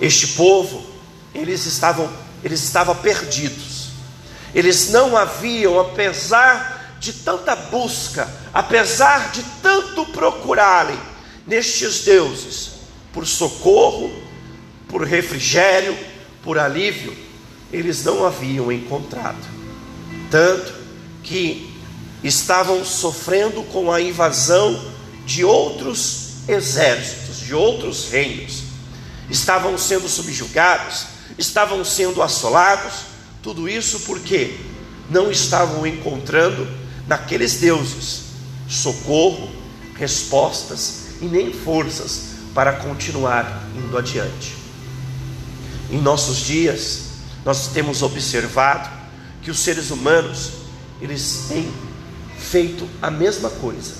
Este 0.00 0.28
povo, 0.28 0.82
eles 1.34 1.66
estavam, 1.66 2.10
eles 2.42 2.62
estavam 2.62 2.96
perdidos. 2.96 3.88
Eles 4.54 4.90
não 4.90 5.16
haviam, 5.16 5.78
apesar 5.78 6.96
de 6.98 7.12
tanta 7.12 7.54
busca, 7.54 8.28
apesar 8.52 9.30
de 9.32 9.42
tanto 9.62 10.06
procurarem 10.06 10.98
nestes 11.46 12.04
deuses, 12.04 12.70
por 13.12 13.26
socorro, 13.26 14.10
por 14.88 15.02
refrigério, 15.02 15.96
por 16.42 16.58
alívio, 16.58 17.16
eles 17.72 18.04
não 18.04 18.24
haviam 18.24 18.70
encontrado. 18.70 19.46
Tanto 20.30 20.72
que 21.22 21.72
estavam 22.22 22.84
sofrendo 22.84 23.62
com 23.64 23.90
a 23.92 24.00
invasão 24.00 24.80
de 25.24 25.44
outros 25.44 26.48
exércitos, 26.48 27.40
de 27.40 27.54
outros 27.54 28.10
reinos. 28.10 28.62
Estavam 29.28 29.78
sendo 29.78 30.08
subjugados, 30.08 31.06
estavam 31.38 31.84
sendo 31.84 32.22
assolados, 32.22 33.04
tudo 33.42 33.68
isso 33.68 34.00
porque 34.00 34.56
não 35.08 35.30
estavam 35.30 35.86
encontrando 35.86 36.68
naqueles 37.06 37.56
deuses 37.56 38.30
socorro, 38.68 39.50
respostas 39.96 41.06
e 41.20 41.24
nem 41.24 41.52
forças 41.52 42.30
para 42.54 42.72
continuar 42.74 43.68
indo 43.76 43.98
adiante. 43.98 44.59
Em 45.90 46.00
nossos 46.00 46.38
dias, 46.38 47.02
nós 47.44 47.68
temos 47.68 48.02
observado 48.02 48.88
que 49.42 49.50
os 49.50 49.58
seres 49.58 49.90
humanos, 49.90 50.52
eles 51.00 51.46
têm 51.48 51.70
feito 52.38 52.88
a 53.00 53.10
mesma 53.10 53.50
coisa. 53.50 53.94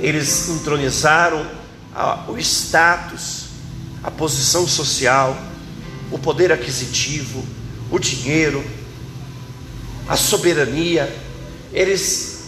Eles 0.00 0.48
entronizaram 0.48 1.46
o 2.28 2.38
status, 2.38 3.44
a 4.02 4.10
posição 4.10 4.66
social, 4.66 5.36
o 6.10 6.18
poder 6.18 6.50
aquisitivo, 6.52 7.44
o 7.90 7.98
dinheiro, 7.98 8.64
a 10.08 10.16
soberania, 10.16 11.14
eles 11.72 12.44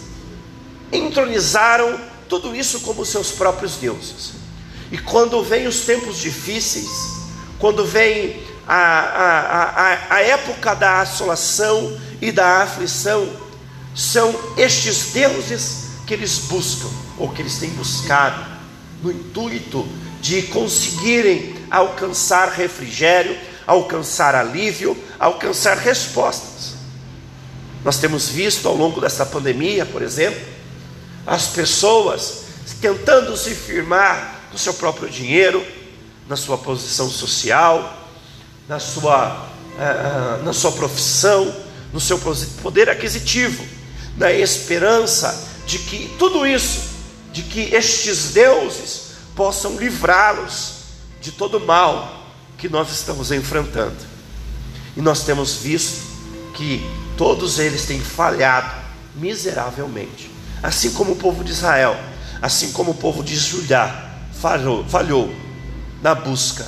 entronizaram 0.91 1.99
tudo 2.27 2.55
isso 2.55 2.81
como 2.81 3.05
seus 3.05 3.31
próprios 3.31 3.75
deuses. 3.75 4.33
E 4.91 4.97
quando 4.97 5.43
vem 5.43 5.67
os 5.67 5.81
tempos 5.81 6.17
difíceis, 6.17 7.14
quando 7.59 7.85
vem 7.85 8.43
a, 8.67 8.75
a, 8.75 9.63
a, 9.93 10.15
a 10.15 10.21
época 10.21 10.73
da 10.73 11.01
assolação 11.01 11.97
e 12.21 12.31
da 12.31 12.63
aflição, 12.63 13.27
são 13.93 14.33
estes 14.57 15.13
deuses 15.13 15.85
que 16.05 16.13
eles 16.13 16.39
buscam, 16.39 16.89
ou 17.17 17.29
que 17.29 17.41
eles 17.41 17.57
têm 17.57 17.69
buscado, 17.71 18.43
no 19.01 19.11
intuito 19.11 19.87
de 20.19 20.43
conseguirem 20.43 21.55
alcançar 21.69 22.49
refrigério, 22.49 23.37
alcançar 23.65 24.35
alívio, 24.35 24.97
alcançar 25.19 25.77
respostas. 25.77 26.75
Nós 27.83 27.97
temos 27.97 28.29
visto 28.29 28.67
ao 28.67 28.75
longo 28.75 28.99
dessa 28.99 29.25
pandemia, 29.25 29.85
por 29.85 30.01
exemplo, 30.01 30.41
as 31.25 31.47
pessoas 31.47 32.45
tentando 32.81 33.35
se 33.37 33.53
firmar 33.53 34.41
no 34.51 34.57
seu 34.57 34.73
próprio 34.73 35.09
dinheiro, 35.09 35.63
na 36.27 36.35
sua 36.35 36.57
posição 36.57 37.09
social, 37.09 38.05
na 38.67 38.79
sua, 38.79 39.47
uh, 39.77 40.43
na 40.43 40.53
sua 40.53 40.71
profissão, 40.71 41.53
no 41.93 41.99
seu 41.99 42.19
poder 42.61 42.89
aquisitivo, 42.89 43.63
na 44.17 44.31
esperança 44.31 45.49
de 45.65 45.79
que 45.79 46.13
tudo 46.17 46.45
isso, 46.45 46.95
de 47.31 47.43
que 47.43 47.73
estes 47.75 48.31
deuses 48.31 49.11
possam 49.35 49.77
livrá-los 49.77 50.73
de 51.21 51.31
todo 51.31 51.57
o 51.57 51.65
mal 51.65 52.25
que 52.57 52.69
nós 52.69 52.91
estamos 52.91 53.31
enfrentando. 53.31 53.97
E 54.95 55.01
nós 55.01 55.23
temos 55.23 55.55
visto 55.55 56.05
que 56.53 56.81
todos 57.17 57.59
eles 57.59 57.85
têm 57.85 57.99
falhado 57.99 58.71
miseravelmente, 59.15 60.31
assim 60.63 60.91
como 60.91 61.13
o 61.13 61.15
povo 61.15 61.43
de 61.43 61.51
Israel, 61.51 61.97
assim 62.41 62.71
como 62.71 62.91
o 62.91 62.95
povo 62.95 63.23
de 63.23 63.35
Judá 63.35 64.11
falhou, 64.33 64.85
falhou 64.85 65.44
na 66.01 66.15
busca 66.15 66.65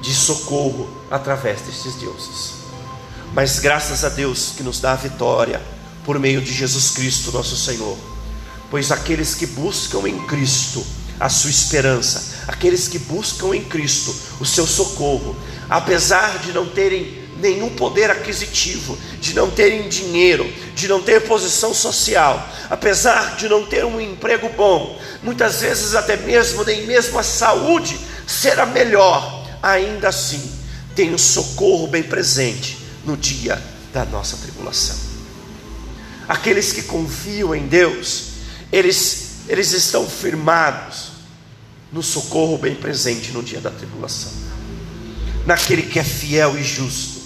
de 0.00 0.14
socorro 0.14 0.88
através 1.10 1.60
destes 1.62 1.94
deuses. 1.94 2.54
Mas 3.34 3.58
graças 3.58 4.04
a 4.04 4.08
Deus 4.08 4.52
que 4.56 4.62
nos 4.62 4.80
dá 4.80 4.92
a 4.92 4.96
vitória 4.96 5.62
por 6.04 6.18
meio 6.18 6.42
de 6.42 6.52
Jesus 6.52 6.90
Cristo, 6.90 7.32
nosso 7.32 7.56
Senhor. 7.56 7.96
Pois 8.70 8.90
aqueles 8.90 9.34
que 9.34 9.46
buscam 9.46 10.06
em 10.06 10.18
Cristo 10.26 10.84
a 11.20 11.28
sua 11.28 11.50
esperança, 11.50 12.44
aqueles 12.48 12.88
que 12.88 12.98
buscam 12.98 13.54
em 13.54 13.64
Cristo 13.64 14.14
o 14.40 14.44
seu 14.44 14.66
socorro, 14.66 15.36
apesar 15.68 16.38
de 16.40 16.52
não 16.52 16.68
terem 16.68 17.21
nenhum 17.42 17.68
poder 17.70 18.10
aquisitivo, 18.10 18.96
de 19.20 19.34
não 19.34 19.50
terem 19.50 19.88
dinheiro, 19.88 20.50
de 20.74 20.86
não 20.86 21.02
ter 21.02 21.22
posição 21.22 21.74
social, 21.74 22.48
apesar 22.70 23.36
de 23.36 23.48
não 23.48 23.66
ter 23.66 23.84
um 23.84 24.00
emprego 24.00 24.48
bom, 24.50 24.98
muitas 25.22 25.60
vezes 25.60 25.94
até 25.94 26.16
mesmo 26.16 26.64
nem 26.64 26.86
mesmo 26.86 27.18
a 27.18 27.22
saúde 27.22 27.98
será 28.26 28.64
melhor. 28.64 29.42
Ainda 29.60 30.08
assim 30.08 30.50
tem 30.94 31.12
o 31.12 31.18
socorro 31.18 31.88
bem 31.88 32.02
presente 32.02 32.78
no 33.04 33.16
dia 33.16 33.60
da 33.92 34.04
nossa 34.04 34.36
tribulação. 34.36 34.96
Aqueles 36.28 36.72
que 36.72 36.82
confiam 36.82 37.54
em 37.54 37.66
Deus, 37.66 38.24
eles, 38.72 39.40
eles 39.48 39.72
estão 39.72 40.08
firmados 40.08 41.12
no 41.92 42.02
socorro 42.02 42.56
bem 42.56 42.74
presente 42.74 43.32
no 43.32 43.42
dia 43.42 43.60
da 43.60 43.70
tribulação, 43.70 44.32
naquele 45.44 45.82
que 45.82 45.98
é 45.98 46.04
fiel 46.04 46.56
e 46.58 46.62
justo, 46.62 47.21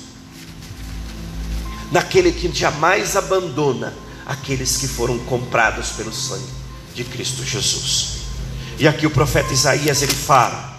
naquele 1.90 2.32
que 2.32 2.52
jamais 2.52 3.16
abandona 3.16 3.94
aqueles 4.26 4.76
que 4.76 4.88
foram 4.88 5.18
comprados 5.20 5.90
pelo 5.90 6.12
sangue 6.12 6.44
de 6.94 7.04
Cristo 7.04 7.44
Jesus. 7.44 8.16
E 8.78 8.86
aqui 8.86 9.06
o 9.06 9.10
profeta 9.10 9.52
Isaías 9.52 10.02
ele 10.02 10.14
fala 10.14 10.76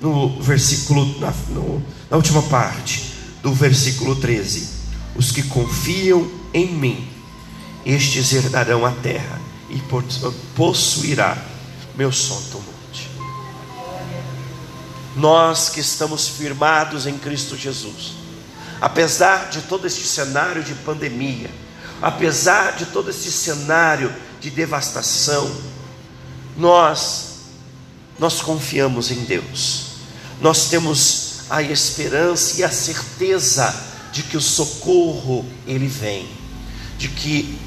no 0.00 0.40
versículo, 0.40 1.18
na, 1.18 1.32
no, 1.48 1.82
na 2.10 2.16
última 2.16 2.42
parte 2.42 3.12
do 3.42 3.52
versículo 3.52 4.16
13: 4.16 4.68
Os 5.16 5.30
que 5.30 5.42
confiam 5.42 6.30
em 6.52 6.72
mim, 6.72 7.08
estes 7.84 8.32
herdarão 8.32 8.86
a 8.86 8.90
terra 8.90 9.40
e 9.68 9.82
possuirá 10.54 11.36
meu 11.96 12.12
santo 12.12 12.58
monte. 12.58 13.10
Nós 15.16 15.68
que 15.68 15.80
estamos 15.80 16.28
firmados 16.28 17.06
em 17.06 17.18
Cristo 17.18 17.56
Jesus, 17.56 18.23
apesar 18.84 19.48
de 19.48 19.62
todo 19.62 19.86
este 19.86 20.06
cenário 20.06 20.62
de 20.62 20.74
pandemia, 20.74 21.50
apesar 22.02 22.76
de 22.76 22.86
todo 22.86 23.08
este 23.08 23.30
cenário 23.30 24.14
de 24.40 24.50
devastação, 24.50 25.50
nós 26.56 27.32
nós 28.18 28.40
confiamos 28.40 29.10
em 29.10 29.24
Deus 29.24 29.94
nós 30.40 30.68
temos 30.68 31.44
a 31.48 31.62
esperança 31.62 32.60
e 32.60 32.64
a 32.64 32.70
certeza 32.70 33.74
de 34.12 34.22
que 34.22 34.36
o 34.36 34.40
socorro 34.40 35.44
ele 35.66 35.86
vem, 35.86 36.28
de 36.98 37.08
que 37.08 37.58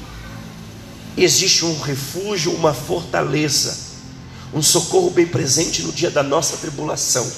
existe 1.16 1.64
um 1.64 1.78
refúgio, 1.80 2.52
uma 2.54 2.72
fortaleza, 2.72 3.76
um 4.52 4.62
socorro 4.62 5.10
bem 5.10 5.26
presente 5.26 5.82
no 5.82 5.92
dia 5.92 6.10
da 6.10 6.22
nossa 6.22 6.56
tribulação. 6.56 7.30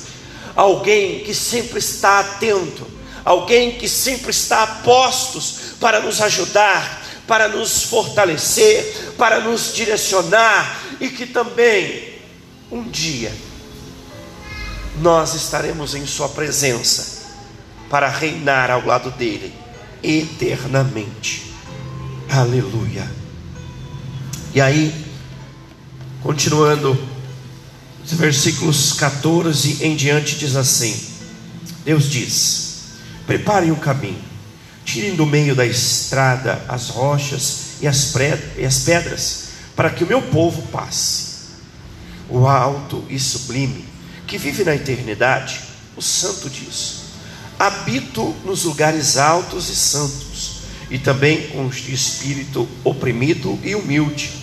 Alguém 0.55 1.21
que 1.25 1.35
sempre 1.35 1.79
está 1.79 2.21
atento, 2.21 2.87
alguém 3.25 3.73
que 3.73 3.89
sempre 3.89 4.31
está 4.31 4.63
a 4.63 4.67
postos 4.67 5.75
para 5.81 6.01
nos 6.01 6.21
ajudar, 6.21 7.03
para 7.27 7.49
nos 7.49 7.85
fortalecer, 7.85 9.15
para 9.17 9.41
nos 9.41 9.75
direcionar 9.75 10.81
e 11.01 11.09
que 11.09 11.27
também 11.27 12.19
um 12.71 12.83
dia 12.83 13.33
nós 15.01 15.35
estaremos 15.35 15.95
em 15.95 16.07
Sua 16.07 16.29
presença 16.29 17.21
para 17.89 18.09
reinar 18.09 18.71
ao 18.71 18.85
lado 18.85 19.11
dele 19.11 19.53
eternamente. 20.03 21.53
Aleluia. 22.29 23.11
E 24.55 24.61
aí, 24.61 24.95
continuando, 26.23 26.99
os 28.05 28.13
versículos 28.13 28.93
14 28.93 29.85
em 29.85 29.97
diante 29.97 30.37
diz 30.37 30.57
assim: 30.57 30.99
Deus 31.85 32.09
diz: 32.11 32.70
Preparem 33.31 33.71
o 33.71 33.77
caminho, 33.77 34.19
tirem 34.85 35.15
do 35.15 35.25
meio 35.25 35.55
da 35.55 35.65
estrada 35.65 36.65
as 36.67 36.89
rochas 36.89 37.77
e 37.81 37.87
as, 37.87 38.13
e 38.59 38.65
as 38.65 38.81
pedras, 38.81 39.51
para 39.77 39.89
que 39.89 40.03
o 40.03 40.07
meu 40.09 40.21
povo 40.21 40.63
passe. 40.63 41.27
O 42.29 42.49
alto 42.49 43.05
e 43.09 43.21
sublime 43.21 43.85
que 44.27 44.37
vive 44.37 44.65
na 44.65 44.75
eternidade, 44.75 45.61
o 45.97 46.03
santo 46.03 46.51
diz: 46.51 47.03
habito 47.57 48.35
nos 48.45 48.65
lugares 48.65 49.17
altos 49.17 49.69
e 49.69 49.77
santos, 49.77 50.63
e 50.91 50.99
também 50.99 51.51
com 51.51 51.67
o 51.67 51.71
espírito 51.71 52.69
oprimido 52.83 53.57
e 53.63 53.77
humilde. 53.77 54.43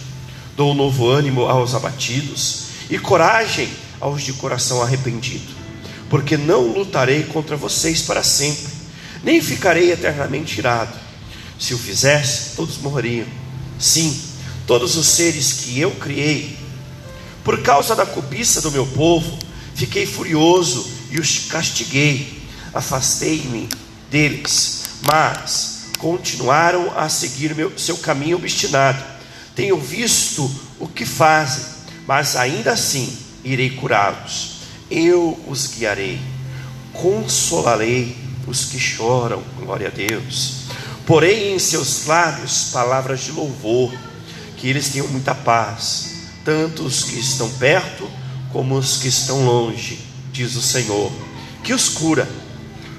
Dou 0.55 0.73
novo 0.73 1.09
ânimo 1.09 1.41
aos 1.41 1.75
abatidos 1.75 2.67
e 2.89 2.97
coragem 2.97 3.69
aos 3.99 4.23
de 4.23 4.31
coração 4.31 4.81
arrependido, 4.81 5.53
porque 6.09 6.37
não 6.37 6.67
lutarei 6.67 7.23
contra 7.25 7.57
vocês 7.57 8.01
para 8.01 8.23
sempre, 8.23 8.76
nem 9.27 9.41
ficarei 9.41 9.91
eternamente 9.91 10.57
irado. 10.57 10.97
Se 11.59 11.73
o 11.73 11.77
fizesse, 11.77 12.55
todos 12.55 12.77
morreriam. 12.77 13.27
Sim, 13.77 14.17
todos 14.65 14.95
os 14.95 15.05
seres 15.05 15.51
que 15.53 15.79
eu 15.79 15.91
criei 15.91 16.57
Por 17.43 17.61
causa 17.61 17.93
da 17.93 18.05
cobiça 18.05 18.61
do 18.61 18.71
meu 18.71 18.85
povo, 18.87 19.37
fiquei 19.75 20.05
furioso 20.05 20.89
e 21.11 21.19
os 21.19 21.39
castiguei. 21.49 22.41
Afastei-me 22.73 23.67
deles, 24.09 24.83
mas 25.01 25.87
continuaram 25.97 26.97
a 26.97 27.09
seguir 27.09 27.53
meu, 27.53 27.77
seu 27.77 27.97
caminho 27.97 28.37
obstinado. 28.37 29.03
Tenho 29.53 29.77
visto 29.77 30.49
o 30.79 30.87
que 30.87 31.05
fazem, 31.05 31.65
mas 32.07 32.37
ainda 32.37 32.71
assim 32.71 33.17
irei 33.43 33.71
curá-los. 33.71 34.51
Eu 34.89 35.37
os 35.47 35.67
guiarei, 35.67 36.17
consolarei 36.93 38.26
os 38.47 38.65
que 38.65 38.79
choram, 38.79 39.43
glória 39.59 39.89
a 39.89 39.91
Deus. 39.91 40.67
Porém, 41.05 41.53
em 41.53 41.59
seus 41.59 42.05
lábios 42.05 42.69
palavras 42.71 43.21
de 43.21 43.31
louvor, 43.31 43.93
que 44.55 44.67
eles 44.67 44.89
tenham 44.89 45.07
muita 45.07 45.35
paz, 45.35 46.15
tanto 46.43 46.83
os 46.83 47.03
que 47.03 47.19
estão 47.19 47.49
perto 47.51 48.09
como 48.51 48.75
os 48.75 48.97
que 48.97 49.07
estão 49.07 49.45
longe, 49.45 49.99
diz 50.31 50.55
o 50.55 50.61
Senhor, 50.61 51.11
que 51.63 51.73
os 51.73 51.89
cura. 51.89 52.27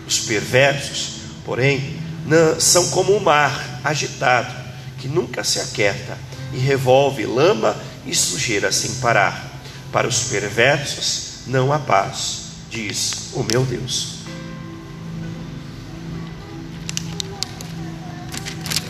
Os 0.07 0.21
perversos, 0.21 1.17
porém, 1.45 1.99
são 2.59 2.89
como 2.91 3.13
o 3.15 3.21
mar 3.21 3.81
agitado, 3.85 4.55
que 4.99 5.09
nunca 5.09 5.45
se 5.45 5.61
aquieta 5.61 6.17
e 6.53 6.59
revolve 6.59 7.27
lama 7.27 7.77
e 8.07 8.15
sujeira 8.15 8.73
sem 8.73 8.95
parar. 8.97 9.61
Para 9.93 10.09
os 10.09 10.25
perversos 10.25 11.41
não 11.47 11.73
há 11.73 11.79
paz, 11.79 12.41
diz 12.71 13.31
o 13.35 13.43
meu 13.43 13.65
Deus. 13.65 14.18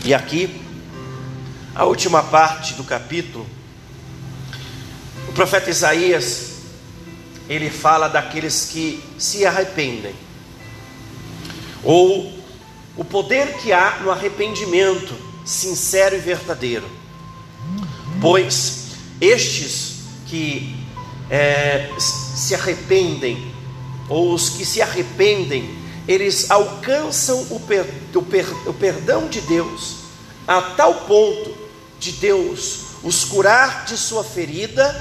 E 0.05 0.15
aqui, 0.15 0.61
a 1.75 1.85
última 1.85 2.23
parte 2.23 2.75
do 2.75 2.85
capítulo, 2.85 3.47
o 5.29 5.33
profeta 5.33 5.71
Isaías, 5.71 6.53
ele 7.49 7.69
fala 7.71 8.09
daqueles 8.09 8.67
que 8.67 9.03
se 9.19 9.45
arrependem, 9.45 10.15
ou 11.83 12.33
o 12.97 13.05
poder 13.05 13.59
que 13.59 13.73
há 13.73 13.99
no 14.03 14.11
arrependimento 14.11 15.15
sincero 15.45 16.17
e 16.17 16.19
verdadeiro, 16.19 16.89
pois 18.21 18.89
estes 19.21 20.01
que 20.27 20.77
é, 21.31 21.91
se 21.99 22.55
arrependem, 22.55 23.53
ou 24.09 24.33
os 24.33 24.51
que 24.51 24.65
se 24.65 24.81
arrependem, 24.81 25.78
eles 26.09 26.51
alcançam 26.51 27.47
o, 27.51 27.61
per, 27.61 27.87
o, 28.15 28.23
per, 28.23 28.47
o 28.67 28.73
perdão 28.73 29.29
de 29.29 29.41
Deus, 29.43 29.99
a 30.47 30.61
tal 30.63 30.95
ponto 31.03 31.55
de 32.01 32.13
Deus 32.13 32.89
os 33.03 33.25
curar 33.25 33.85
de 33.85 33.97
sua 33.97 34.25
ferida 34.25 34.95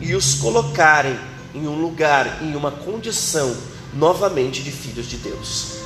e 0.00 0.14
os 0.14 0.34
colocarem 0.34 1.18
em 1.54 1.66
um 1.66 1.80
lugar, 1.80 2.42
em 2.42 2.54
uma 2.54 2.70
condição 2.70 3.56
novamente 3.94 4.62
de 4.62 4.70
filhos 4.70 5.08
de 5.08 5.16
Deus. 5.16 5.78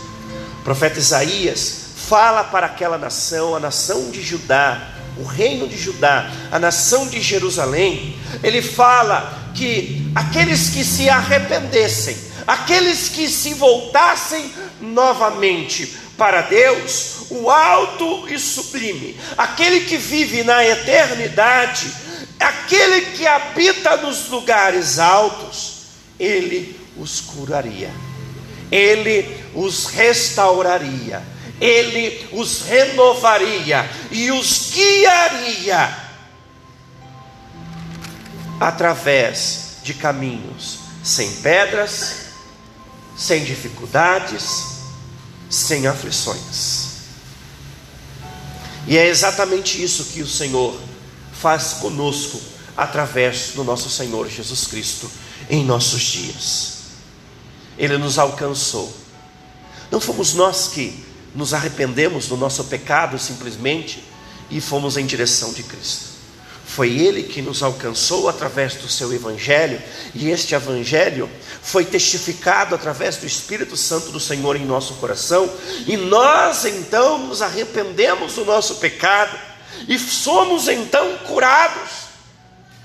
O 0.61 0.65
profeta 0.65 0.99
Isaías 0.99 1.93
fala 1.97 2.45
para 2.45 2.67
aquela 2.67 2.99
nação, 2.99 3.55
a 3.55 3.61
nação 3.61 4.11
de 4.11 4.21
Judá, 4.21 4.89
o 5.17 5.25
reino 5.25 5.69
de 5.69 5.77
Judá, 5.77 6.31
a 6.51 6.59
nação 6.59 7.07
de 7.07 7.21
Jerusalém, 7.21 8.17
ele 8.43 8.61
fala 8.61 9.53
que 9.55 10.11
aqueles 10.15 10.71
que 10.71 10.85
se 10.85 11.09
arrependessem, 11.09 12.17
aqueles 12.47 13.09
que 13.09 13.29
se 13.29 13.55
voltassem 13.55 14.51
novamente 14.83 15.97
para 16.19 16.43
Deus, 16.43 17.27
o 17.31 17.49
alto 17.49 18.29
e 18.29 18.39
sublime, 18.39 19.19
aquele 19.39 19.81
que 19.81 19.97
vive 19.97 20.45
na 20.45 20.65
eternidade, 20.65 21.91
aquele 22.39 23.13
que 23.13 23.27
habita 23.27 23.97
nos 23.97 24.29
lugares 24.29 24.99
altos, 24.99 25.87
ele 26.19 26.79
os 26.97 27.21
curaria, 27.21 27.91
ele 28.71 29.43
os 29.55 29.87
restauraria, 29.87 31.23
ele 31.61 32.29
os 32.33 32.63
renovaria 32.63 33.89
e 34.11 34.31
os 34.31 34.73
guiaria 34.73 35.97
através 38.61 39.79
de 39.83 39.95
caminhos 39.95 40.79
sem 41.03 41.31
pedras, 41.37 42.27
sem 43.17 43.45
dificuldades, 43.45 44.72
sem 45.53 45.87
aflições. 45.87 46.87
E 48.87 48.97
é 48.97 49.07
exatamente 49.07 49.83
isso 49.83 50.07
que 50.07 50.23
o 50.23 50.27
Senhor 50.27 50.81
faz 51.33 51.75
conosco 51.75 52.41
através 52.75 53.51
do 53.55 53.63
nosso 53.63 53.91
Senhor 53.91 54.29
Jesus 54.29 54.67
Cristo 54.67 55.11
em 55.51 55.63
nossos 55.63 56.01
dias. 56.01 56.73
Ele 57.77 57.99
nos 57.99 58.19
alcançou. 58.19 58.93
Não 59.91 60.01
fomos 60.01 60.33
nós 60.33 60.69
que 60.69 61.05
nos 61.35 61.53
arrependemos 61.53 62.29
do 62.29 62.37
nosso 62.37 62.65
pecado 62.65 63.19
simplesmente 63.19 64.03
e 64.51 64.59
fomos 64.59 64.97
em 64.97 65.05
direção 65.05 65.53
de 65.53 65.63
Cristo. 65.63 66.12
Foi 66.75 66.89
Ele 66.89 67.25
que 67.25 67.43
nos 67.43 67.63
alcançou 67.63 68.31
através 68.31 68.77
do 68.77 68.89
seu 68.89 69.13
Evangelho, 69.13 69.79
e 70.15 70.31
este 70.31 70.55
Evangelho 70.55 71.29
foi 71.63 71.85
testificado 71.85 72.75
através 72.75 73.19
do 73.19 73.27
Espírito 73.27 73.77
Santo 73.77 74.11
do 74.11 74.19
Senhor 74.19 74.57
em 74.57 74.65
nosso 74.65 74.95
coração, 74.95 75.53
e 75.87 75.99
nós 75.99 76.65
então 76.65 77.27
nos 77.27 77.43
arrependemos 77.43 78.37
do 78.37 78.47
nosso 78.47 78.77
pecado, 78.77 79.39
e 79.87 79.99
somos 79.99 80.67
então 80.67 81.19
curados. 81.27 82.07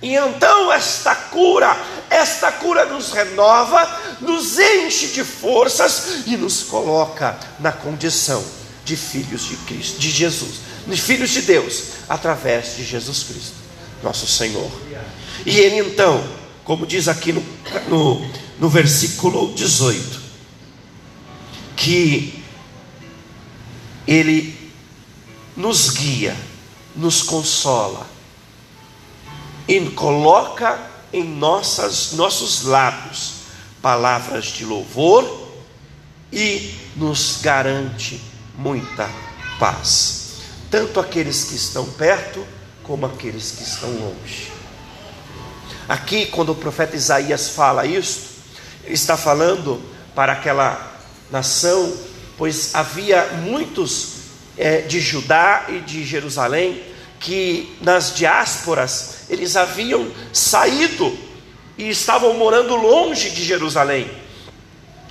E 0.01 0.15
então 0.15 0.69
esta 0.69 1.15
cura, 1.15 1.73
esta 2.09 2.51
cura 2.51 2.83
nos 2.87 3.11
renova, 3.13 4.01
nos 4.19 4.59
enche 4.59 5.07
de 5.07 5.23
forças 5.23 6.23
e 6.25 6.35
nos 6.35 6.61
coloca 6.61 7.39
na 7.57 7.71
condição 7.71 8.43
de 8.83 8.97
filhos 8.97 9.45
de 9.45 9.55
Cristo, 9.55 9.97
de 9.97 10.11
Jesus, 10.11 10.55
de 10.85 11.01
filhos 11.01 11.29
de 11.29 11.43
Deus, 11.43 11.83
através 12.09 12.75
de 12.75 12.83
Jesus 12.83 13.23
Cristo 13.23 13.66
nosso 14.03 14.27
Senhor. 14.27 14.69
E 15.45 15.59
ele 15.59 15.77
então, 15.77 16.23
como 16.63 16.85
diz 16.85 17.07
aqui 17.07 17.31
no, 17.31 17.43
no, 17.87 18.29
no 18.59 18.69
versículo 18.69 19.53
18, 19.53 20.21
que 21.75 22.43
ele 24.07 24.57
nos 25.55 25.89
guia, 25.89 26.35
nos 26.95 27.21
consola 27.21 28.07
e 29.67 29.79
coloca 29.91 30.79
em 31.11 31.23
nossas, 31.23 32.13
nossos 32.13 32.63
lábios 32.63 33.33
palavras 33.81 34.45
de 34.45 34.65
louvor 34.65 35.47
e 36.31 36.73
nos 36.95 37.39
garante 37.41 38.21
muita 38.57 39.09
paz, 39.59 40.31
tanto 40.69 40.99
aqueles 40.99 41.45
que 41.45 41.55
estão 41.55 41.85
perto 41.91 42.45
como 42.87 43.05
aqueles 43.05 43.51
que 43.51 43.63
estão 43.63 43.89
longe. 43.91 44.51
Aqui, 45.87 46.25
quando 46.27 46.53
o 46.53 46.55
profeta 46.55 46.95
Isaías 46.95 47.49
fala 47.49 47.85
isso, 47.85 48.37
ele 48.83 48.95
está 48.95 49.17
falando 49.17 49.81
para 50.15 50.31
aquela 50.31 50.97
nação, 51.29 51.93
pois 52.37 52.73
havia 52.73 53.25
muitos 53.43 54.13
é, 54.57 54.81
de 54.81 54.99
Judá 54.99 55.65
e 55.67 55.79
de 55.79 56.05
Jerusalém 56.05 56.81
que 57.19 57.75
nas 57.81 58.15
diásporas 58.15 59.25
eles 59.29 59.55
haviam 59.55 60.09
saído 60.31 61.17
e 61.77 61.89
estavam 61.89 62.33
morando 62.33 62.75
longe 62.75 63.29
de 63.29 63.43
Jerusalém. 63.43 64.09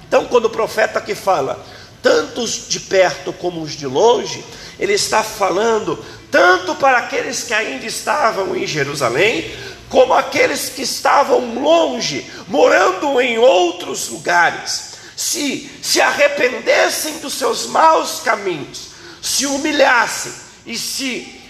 Então, 0.09 0.25
quando 0.27 0.47
o 0.47 0.51
profeta 0.51 0.99
aqui 0.99 1.15
fala, 1.15 1.65
tantos 2.03 2.69
de 2.69 2.81
perto 2.81 3.33
como 3.33 3.61
os 3.61 3.73
de 3.73 3.87
longe, 3.87 4.45
ele 4.79 4.93
está 4.93 5.23
falando 5.23 5.99
tanto 6.37 6.75
para 6.75 6.99
aqueles 6.99 7.45
que 7.45 7.55
ainda 7.55 7.87
estavam 7.87 8.55
em 8.55 8.67
Jerusalém, 8.67 9.57
como 9.89 10.13
aqueles 10.13 10.69
que 10.69 10.83
estavam 10.83 11.63
longe, 11.63 12.31
morando 12.47 13.19
em 13.23 13.39
outros 13.39 14.11
lugares, 14.11 14.97
se 15.17 15.71
se 15.81 15.99
arrependessem 15.99 17.21
dos 17.21 17.33
seus 17.33 17.69
maus 17.69 18.21
caminhos, 18.21 18.89
se 19.23 19.47
humilhassem 19.47 20.31
e 20.67 20.77
se 20.77 21.41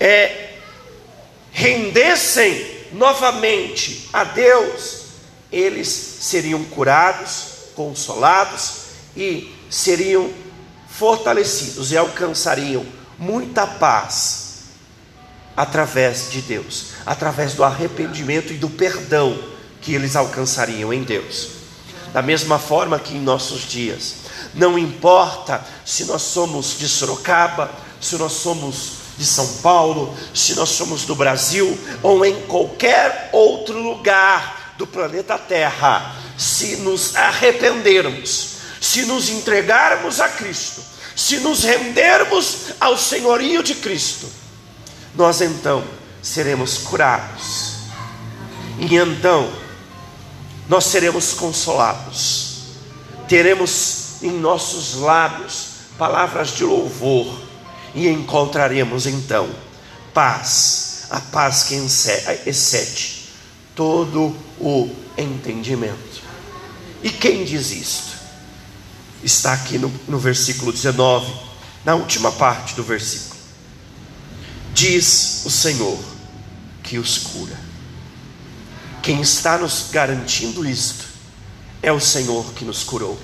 é, 0.00 0.54
rendessem 1.52 2.88
novamente 2.90 4.08
a 4.12 4.24
Deus, 4.24 5.02
eles 5.52 5.86
seriam 5.88 6.64
curados, 6.64 7.44
consolados 7.76 8.72
e 9.16 9.54
seriam 9.70 10.32
fortalecidos 10.88 11.92
e 11.92 11.96
alcançariam 11.96 12.84
muita 13.22 13.64
paz 13.66 14.64
através 15.56 16.30
de 16.30 16.42
Deus, 16.42 16.86
através 17.06 17.54
do 17.54 17.62
arrependimento 17.62 18.52
e 18.52 18.56
do 18.56 18.68
perdão 18.68 19.38
que 19.80 19.94
eles 19.94 20.16
alcançariam 20.16 20.92
em 20.92 21.04
Deus. 21.04 21.50
Da 22.12 22.20
mesma 22.20 22.58
forma 22.58 22.98
que 22.98 23.14
em 23.14 23.20
nossos 23.20 23.62
dias, 23.62 24.16
não 24.54 24.76
importa 24.76 25.64
se 25.84 26.04
nós 26.04 26.22
somos 26.22 26.76
de 26.78 26.88
Sorocaba, 26.88 27.70
se 28.00 28.16
nós 28.16 28.32
somos 28.32 28.94
de 29.16 29.24
São 29.24 29.46
Paulo, 29.62 30.16
se 30.34 30.56
nós 30.56 30.70
somos 30.70 31.04
do 31.04 31.14
Brasil 31.14 31.78
ou 32.02 32.24
em 32.24 32.42
qualquer 32.46 33.30
outro 33.32 33.78
lugar 33.80 34.74
do 34.76 34.86
planeta 34.86 35.38
Terra, 35.38 36.16
se 36.36 36.78
nos 36.78 37.14
arrependermos, 37.14 38.56
se 38.80 39.04
nos 39.04 39.28
entregarmos 39.28 40.20
a 40.20 40.28
Cristo, 40.28 40.91
se 41.14 41.38
nos 41.38 41.62
rendermos 41.62 42.72
ao 42.80 42.96
senhorio 42.96 43.62
de 43.62 43.74
Cristo, 43.74 44.26
nós 45.14 45.40
então 45.40 45.84
seremos 46.22 46.78
curados. 46.78 47.72
E 48.78 48.96
então 48.96 49.52
nós 50.68 50.84
seremos 50.84 51.34
consolados. 51.34 52.52
Teremos 53.28 54.22
em 54.22 54.30
nossos 54.30 54.94
lábios 54.94 55.66
palavras 55.98 56.50
de 56.50 56.64
louvor 56.64 57.40
e 57.94 58.08
encontraremos 58.08 59.06
então 59.06 59.48
paz, 60.14 61.06
a 61.10 61.20
paz 61.20 61.64
que 61.64 61.74
excede 62.46 63.28
todo 63.74 64.34
o 64.58 64.90
entendimento. 65.16 66.22
E 67.02 67.10
quem 67.10 67.44
diz 67.44 67.70
isto? 67.70 68.11
Está 69.22 69.52
aqui 69.52 69.78
no, 69.78 69.92
no 70.08 70.18
versículo 70.18 70.72
19, 70.72 71.32
na 71.84 71.94
última 71.94 72.32
parte 72.32 72.74
do 72.74 72.82
versículo. 72.82 73.40
Diz 74.74 75.42
o 75.44 75.50
Senhor 75.50 75.98
que 76.82 76.98
os 76.98 77.18
cura. 77.18 77.58
Quem 79.02 79.20
está 79.20 79.58
nos 79.58 79.86
garantindo 79.90 80.66
isto 80.66 81.04
é 81.82 81.92
o 81.92 82.00
Senhor 82.00 82.52
que 82.54 82.64
nos 82.64 82.84
curou, 82.84 83.18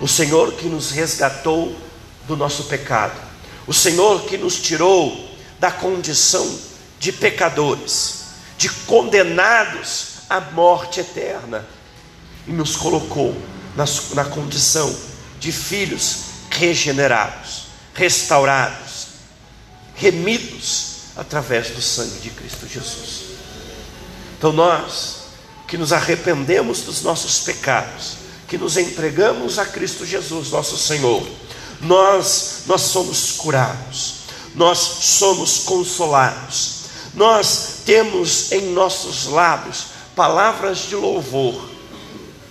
o 0.00 0.08
Senhor 0.08 0.54
que 0.54 0.66
nos 0.66 0.90
resgatou 0.90 1.78
do 2.26 2.36
nosso 2.36 2.64
pecado, 2.64 3.20
o 3.66 3.72
Senhor 3.72 4.22
que 4.24 4.38
nos 4.38 4.56
tirou 4.56 5.30
da 5.58 5.70
condição 5.70 6.58
de 6.98 7.12
pecadores, 7.12 8.24
de 8.56 8.68
condenados 8.70 10.14
à 10.28 10.40
morte 10.40 11.00
eterna, 11.00 11.66
e 12.46 12.52
nos 12.52 12.76
colocou 12.76 13.34
na, 13.76 13.84
na 14.14 14.24
condição 14.24 14.94
de 15.44 15.52
filhos 15.52 16.20
regenerados, 16.50 17.66
restaurados, 17.92 19.08
remidos 19.94 20.94
através 21.16 21.68
do 21.68 21.82
sangue 21.82 22.18
de 22.20 22.30
Cristo 22.30 22.66
Jesus. 22.66 23.24
Então 24.38 24.54
nós 24.54 25.24
que 25.68 25.76
nos 25.76 25.92
arrependemos 25.92 26.80
dos 26.80 27.02
nossos 27.02 27.40
pecados, 27.40 28.16
que 28.48 28.56
nos 28.56 28.78
entregamos 28.78 29.58
a 29.58 29.66
Cristo 29.66 30.06
Jesus, 30.06 30.50
nosso 30.50 30.78
Senhor, 30.78 31.22
nós 31.82 32.62
nós 32.66 32.80
somos 32.80 33.32
curados, 33.32 34.14
nós 34.54 34.78
somos 34.78 35.58
consolados. 35.58 36.84
Nós 37.12 37.82
temos 37.84 38.50
em 38.50 38.72
nossos 38.72 39.26
lábios 39.26 39.88
palavras 40.16 40.78
de 40.88 40.96
louvor 40.96 41.70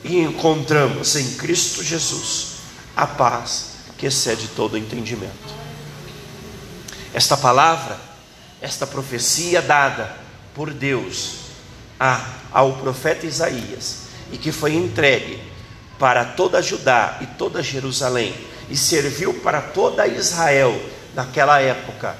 e 0.03 0.19
encontramos 0.19 1.17
em 1.17 1.33
Cristo 1.33 1.83
Jesus 1.83 2.52
a 2.95 3.07
paz 3.07 3.73
que 3.97 4.05
excede 4.05 4.49
todo 4.49 4.77
entendimento. 4.77 5.53
Esta 7.13 7.37
palavra, 7.37 7.97
esta 8.61 8.85
profecia 8.85 9.61
dada 9.61 10.15
por 10.53 10.71
Deus 10.73 11.35
a, 11.99 12.25
ao 12.51 12.73
profeta 12.73 13.25
Isaías 13.25 14.03
e 14.31 14.37
que 14.37 14.51
foi 14.51 14.73
entregue 14.73 15.41
para 15.99 16.25
toda 16.25 16.61
Judá 16.61 17.17
e 17.21 17.27
toda 17.27 17.63
Jerusalém 17.63 18.33
e 18.69 18.75
serviu 18.75 19.35
para 19.35 19.61
toda 19.61 20.07
Israel 20.07 20.73
naquela 21.13 21.59
época 21.59 22.17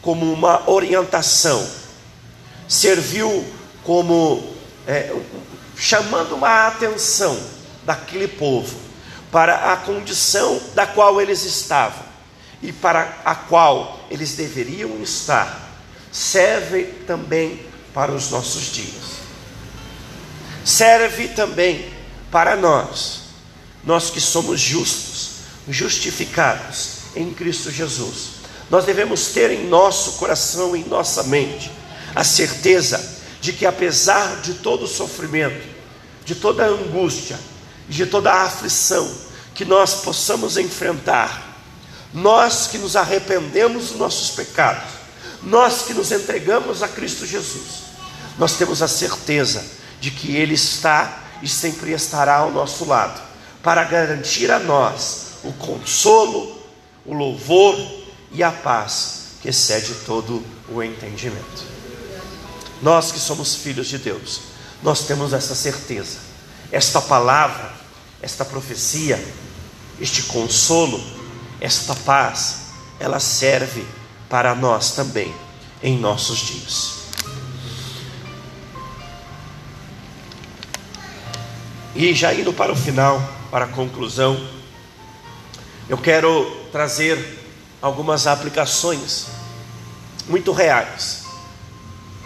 como 0.00 0.32
uma 0.32 0.70
orientação, 0.70 1.68
serviu 2.68 3.44
como 3.82 4.54
é, 4.86 5.12
chamando 5.76 6.36
uma 6.36 6.68
atenção 6.68 7.36
daquele 7.84 8.28
povo 8.28 8.85
para 9.30 9.72
a 9.72 9.76
condição 9.76 10.60
da 10.74 10.86
qual 10.86 11.20
eles 11.20 11.44
estavam 11.44 12.04
e 12.62 12.72
para 12.72 13.20
a 13.24 13.34
qual 13.34 14.06
eles 14.10 14.34
deveriam 14.34 15.02
estar, 15.02 15.70
serve 16.10 16.84
também 17.06 17.60
para 17.92 18.12
os 18.12 18.30
nossos 18.30 18.72
dias. 18.72 19.16
Serve 20.64 21.28
também 21.28 21.92
para 22.30 22.56
nós, 22.56 23.20
nós 23.84 24.10
que 24.10 24.20
somos 24.20 24.60
justos, 24.60 25.30
justificados 25.68 26.96
em 27.14 27.32
Cristo 27.32 27.70
Jesus. 27.70 28.36
Nós 28.68 28.84
devemos 28.84 29.28
ter 29.28 29.50
em 29.50 29.68
nosso 29.68 30.12
coração, 30.12 30.74
em 30.74 30.84
nossa 30.84 31.22
mente, 31.24 31.70
a 32.14 32.24
certeza 32.24 33.16
de 33.40 33.52
que 33.52 33.64
apesar 33.64 34.40
de 34.40 34.54
todo 34.54 34.84
o 34.84 34.88
sofrimento, 34.88 35.66
de 36.24 36.34
toda 36.34 36.64
a 36.64 36.68
angústia, 36.68 37.38
de 37.88 38.06
toda 38.06 38.32
a 38.32 38.42
aflição 38.42 39.12
que 39.54 39.64
nós 39.64 40.02
possamos 40.02 40.56
enfrentar, 40.56 41.56
nós 42.12 42.66
que 42.66 42.78
nos 42.78 42.96
arrependemos 42.96 43.88
dos 43.88 43.98
nossos 43.98 44.30
pecados, 44.30 44.90
nós 45.42 45.82
que 45.82 45.94
nos 45.94 46.12
entregamos 46.12 46.82
a 46.82 46.88
Cristo 46.88 47.26
Jesus, 47.26 47.86
nós 48.38 48.54
temos 48.54 48.82
a 48.82 48.88
certeza 48.88 49.64
de 50.00 50.10
que 50.10 50.36
Ele 50.36 50.54
está 50.54 51.22
e 51.42 51.48
sempre 51.48 51.92
estará 51.92 52.36
ao 52.36 52.50
nosso 52.50 52.84
lado, 52.84 53.20
para 53.62 53.84
garantir 53.84 54.50
a 54.50 54.58
nós 54.58 55.26
o 55.42 55.52
consolo, 55.52 56.56
o 57.04 57.14
louvor 57.14 57.76
e 58.32 58.42
a 58.42 58.50
paz 58.50 59.26
que 59.40 59.48
excede 59.48 59.94
todo 60.06 60.42
o 60.68 60.82
entendimento. 60.82 61.64
Nós 62.82 63.10
que 63.10 63.18
somos 63.18 63.54
filhos 63.54 63.86
de 63.86 63.98
Deus, 63.98 64.40
nós 64.82 65.06
temos 65.06 65.32
essa 65.32 65.54
certeza, 65.54 66.18
esta 66.70 67.00
palavra, 67.00 67.72
esta 68.20 68.44
profecia, 68.44 69.22
este 70.00 70.22
consolo, 70.22 71.02
esta 71.60 71.94
paz, 71.94 72.66
ela 72.98 73.20
serve 73.20 73.86
para 74.28 74.54
nós 74.54 74.92
também 74.92 75.34
em 75.82 75.98
nossos 75.98 76.38
dias. 76.38 76.96
E 81.94 82.12
já 82.12 82.34
indo 82.34 82.52
para 82.52 82.72
o 82.72 82.76
final, 82.76 83.22
para 83.50 83.64
a 83.64 83.68
conclusão, 83.68 84.38
eu 85.88 85.96
quero 85.96 86.68
trazer 86.72 87.42
algumas 87.80 88.26
aplicações 88.26 89.26
muito 90.28 90.52
reais 90.52 91.24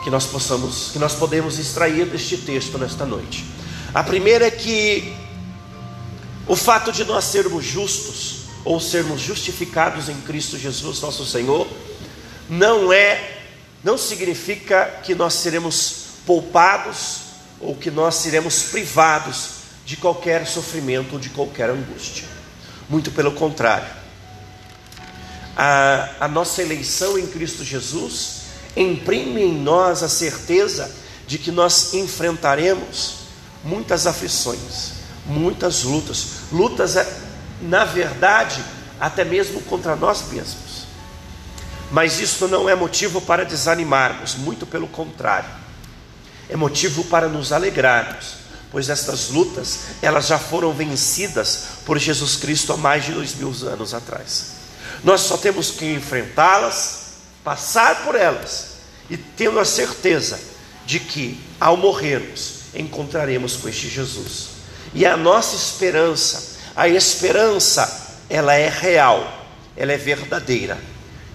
que 0.03 0.11
nós 0.11 0.26
possamos, 0.26 0.91
que 0.93 0.99
nós 0.99 1.14
podemos 1.14 1.59
extrair 1.59 2.07
deste 2.07 2.38
texto 2.38 2.78
nesta 2.78 3.05
noite. 3.05 3.45
A 3.93 4.05
primeira 4.05 4.47
é 4.47 4.51
que 4.51 5.12
o 6.47 6.55
fato 6.55 6.93
de 6.93 7.05
nós 7.05 7.24
sermos 7.24 7.64
justos 7.64 8.43
ou 8.64 8.78
sermos 8.78 9.20
justificados 9.20 10.09
em 10.09 10.20
Cristo 10.20 10.57
Jesus, 10.57 11.01
nosso 11.01 11.26
Senhor, 11.26 11.66
não 12.49 12.93
é 12.93 13.38
não 13.82 13.97
significa 13.97 15.01
que 15.03 15.14
nós 15.14 15.34
seremos 15.34 16.05
poupados 16.26 17.22
ou 17.61 17.74
que 17.74 17.91
nós 17.91 18.16
seremos 18.16 18.64
privados 18.64 19.61
de 19.86 19.97
qualquer 19.97 20.47
sofrimento 20.47 21.14
ou 21.14 21.18
de 21.18 21.30
qualquer 21.30 21.70
angústia. 21.70 22.28
Muito 22.88 23.11
pelo 23.11 23.32
contrário. 23.32 23.88
A, 25.57 26.11
a 26.20 26.28
nossa 26.28 26.62
eleição 26.62 27.18
em 27.18 27.26
Cristo 27.26 27.64
Jesus 27.64 28.43
imprime 28.76 29.43
em 29.43 29.53
nós 29.53 30.03
a 30.03 30.09
certeza 30.09 30.95
de 31.26 31.38
que 31.38 31.51
nós 31.51 31.95
enfrentaremos 31.95 33.20
muitas 33.63 34.07
aflições, 34.07 34.93
muitas 35.27 35.83
lutas, 35.83 36.27
lutas, 36.53 36.97
é, 36.97 37.21
na 37.63 37.85
verdade, 37.85 38.63
até 38.99 39.25
mesmo 39.25 39.61
contra 39.63 39.95
nós 39.97 40.25
mesmos. 40.31 40.87
Mas 41.91 42.21
isso 42.21 42.47
não 42.47 42.69
é 42.69 42.75
motivo 42.75 43.21
para 43.21 43.45
desanimarmos, 43.45 44.37
muito 44.37 44.67
pelo 44.67 44.87
contrário, 44.87 45.51
é 46.49 46.57
motivo 46.57 47.05
para 47.05 47.29
nos 47.29 47.53
alegrarmos, 47.53 48.35
pois 48.71 48.89
estas 48.89 49.29
lutas 49.29 49.81
elas 50.01 50.27
já 50.27 50.39
foram 50.39 50.73
vencidas 50.73 51.65
por 51.85 51.99
Jesus 51.99 52.37
Cristo 52.37 52.73
há 52.73 52.77
mais 52.77 53.05
de 53.05 53.13
dois 53.13 53.35
mil 53.35 53.53
anos 53.69 53.95
atrás. 53.95 54.53
Nós 55.03 55.23
só 55.23 55.37
temos 55.37 55.71
que 55.71 55.93
enfrentá-las 55.93 57.01
passar 57.43 58.05
por 58.05 58.15
elas 58.15 58.71
e 59.09 59.17
tendo 59.17 59.59
a 59.59 59.65
certeza 59.65 60.39
de 60.87 61.01
que 61.01 61.41
ao 61.61 61.77
morrermos 61.77 62.60
encontraremos 62.75 63.57
com 63.57 63.68
este 63.68 63.89
Jesus. 63.89 64.49
E 64.95 65.07
a 65.07 65.16
nossa 65.16 65.57
esperança, 65.57 66.59
a 66.75 66.89
esperança, 66.89 68.18
ela 68.29 68.55
é 68.55 68.68
real, 68.68 69.47
ela 69.77 69.93
é 69.93 69.97
verdadeira, 69.97 70.79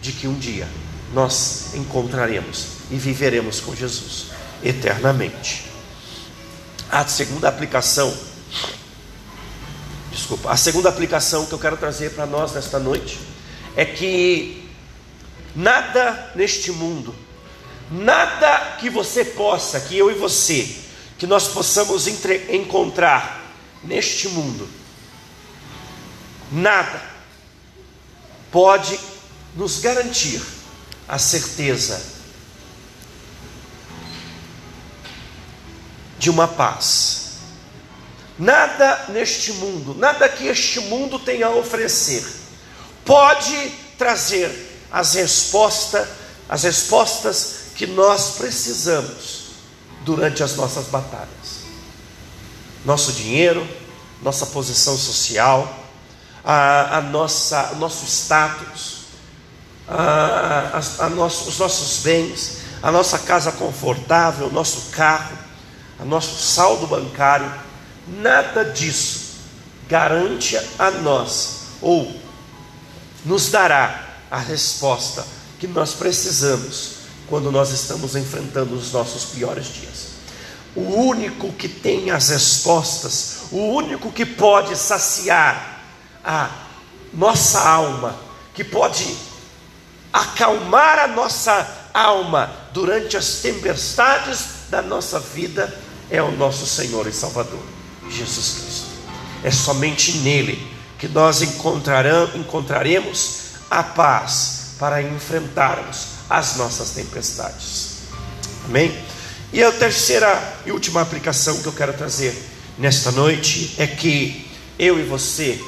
de 0.01 0.11
que 0.11 0.27
um 0.27 0.37
dia 0.37 0.67
nós 1.13 1.73
encontraremos 1.73 2.67
e 2.91 2.95
viveremos 2.95 3.59
com 3.59 3.75
Jesus 3.75 4.27
eternamente. 4.63 5.65
A 6.89 7.05
segunda 7.07 7.49
aplicação, 7.49 8.15
desculpa, 10.11 10.51
a 10.51 10.57
segunda 10.57 10.89
aplicação 10.89 11.45
que 11.45 11.53
eu 11.53 11.59
quero 11.59 11.77
trazer 11.77 12.11
para 12.11 12.25
nós 12.25 12.53
nesta 12.53 12.79
noite 12.79 13.19
é 13.75 13.83
que 13.83 14.69
nada 15.55 16.31
neste 16.35 16.71
mundo, 16.71 17.15
nada 17.89 18.77
que 18.79 18.89
você 18.89 19.25
possa, 19.25 19.79
que 19.79 19.97
eu 19.97 20.11
e 20.11 20.13
você, 20.13 20.84
que 21.17 21.25
nós 21.25 21.47
possamos 21.47 22.07
entre, 22.07 22.55
encontrar 22.55 23.53
neste 23.83 24.27
mundo, 24.29 24.67
nada 26.51 27.01
pode 28.51 28.99
nos 29.55 29.79
garantir 29.79 30.41
a 31.07 31.17
certeza 31.17 32.01
de 36.17 36.29
uma 36.29 36.47
paz. 36.47 37.23
Nada 38.37 39.05
neste 39.09 39.53
mundo, 39.53 39.95
nada 39.95 40.27
que 40.27 40.47
este 40.47 40.81
mundo 40.81 41.17
tenha 41.19 41.47
a 41.47 41.55
oferecer, 41.55 42.25
pode 43.05 43.71
trazer 43.97 44.51
as 44.91 45.13
respostas, 45.13 46.07
as 46.49 46.63
respostas 46.63 47.55
que 47.75 47.87
nós 47.87 48.31
precisamos 48.31 49.34
durante 50.05 50.43
as 50.43 50.55
nossas 50.55 50.85
batalhas. 50.85 51.65
Nosso 52.85 53.11
dinheiro, 53.11 53.67
nossa 54.21 54.45
posição 54.45 54.95
social, 54.95 55.83
a, 56.43 56.97
a 56.97 57.01
nossa, 57.01 57.73
nosso 57.75 58.05
status, 58.05 59.05
a, 59.87 60.79
a, 60.99 61.05
a 61.05 61.09
nosso, 61.09 61.49
os 61.49 61.57
nossos 61.57 62.03
bens, 62.03 62.57
a 62.81 62.91
nossa 62.91 63.17
casa 63.19 63.51
confortável, 63.51 64.51
nosso 64.51 64.91
carro, 64.91 65.35
o 65.99 66.05
nosso 66.05 66.41
saldo 66.41 66.85
bancário, 66.85 67.51
nada 68.07 68.63
disso 68.63 69.25
garante 69.89 70.57
a 70.77 70.91
nós 70.91 71.61
ou 71.81 72.19
nos 73.23 73.49
dará 73.49 74.05
a 74.29 74.37
resposta 74.37 75.25
que 75.59 75.67
nós 75.67 75.93
precisamos 75.93 76.94
quando 77.27 77.51
nós 77.51 77.71
estamos 77.71 78.15
enfrentando 78.15 78.75
os 78.75 78.91
nossos 78.91 79.25
piores 79.25 79.67
dias. 79.67 80.15
O 80.75 80.81
único 80.81 81.51
que 81.53 81.67
tem 81.67 82.11
as 82.11 82.29
respostas, 82.29 83.43
o 83.51 83.57
único 83.57 84.11
que 84.11 84.25
pode 84.25 84.75
saciar 84.75 85.83
a 86.23 86.49
nossa 87.13 87.61
alma, 87.61 88.15
que 88.53 88.63
pode 88.63 89.15
acalmar 90.11 90.99
a 90.99 91.07
nossa 91.07 91.89
alma 91.93 92.51
durante 92.73 93.15
as 93.15 93.35
tempestades 93.35 94.47
da 94.69 94.81
nossa 94.81 95.19
vida, 95.19 95.73
é 96.09 96.21
o 96.21 96.31
nosso 96.31 96.65
Senhor 96.65 97.07
e 97.07 97.11
Salvador, 97.11 97.63
Jesus 98.09 98.59
Cristo. 98.59 98.87
É 99.43 99.51
somente 99.51 100.17
nele 100.17 100.75
que 100.99 101.07
nós 101.07 101.41
encontraremos 101.41 103.39
a 103.69 103.81
paz 103.81 104.75
para 104.77 105.01
enfrentarmos 105.01 106.14
as 106.29 106.55
nossas 106.55 106.91
tempestades. 106.91 107.95
Amém? 108.65 108.97
E 109.53 109.63
a 109.63 109.71
terceira 109.71 110.57
e 110.65 110.71
última 110.71 111.01
aplicação 111.01 111.61
que 111.61 111.67
eu 111.67 111.73
quero 111.73 111.93
trazer 111.93 112.35
nesta 112.77 113.11
noite 113.11 113.75
é 113.77 113.87
que 113.87 114.49
eu 114.77 114.99
e 114.99 115.03
você, 115.03 115.63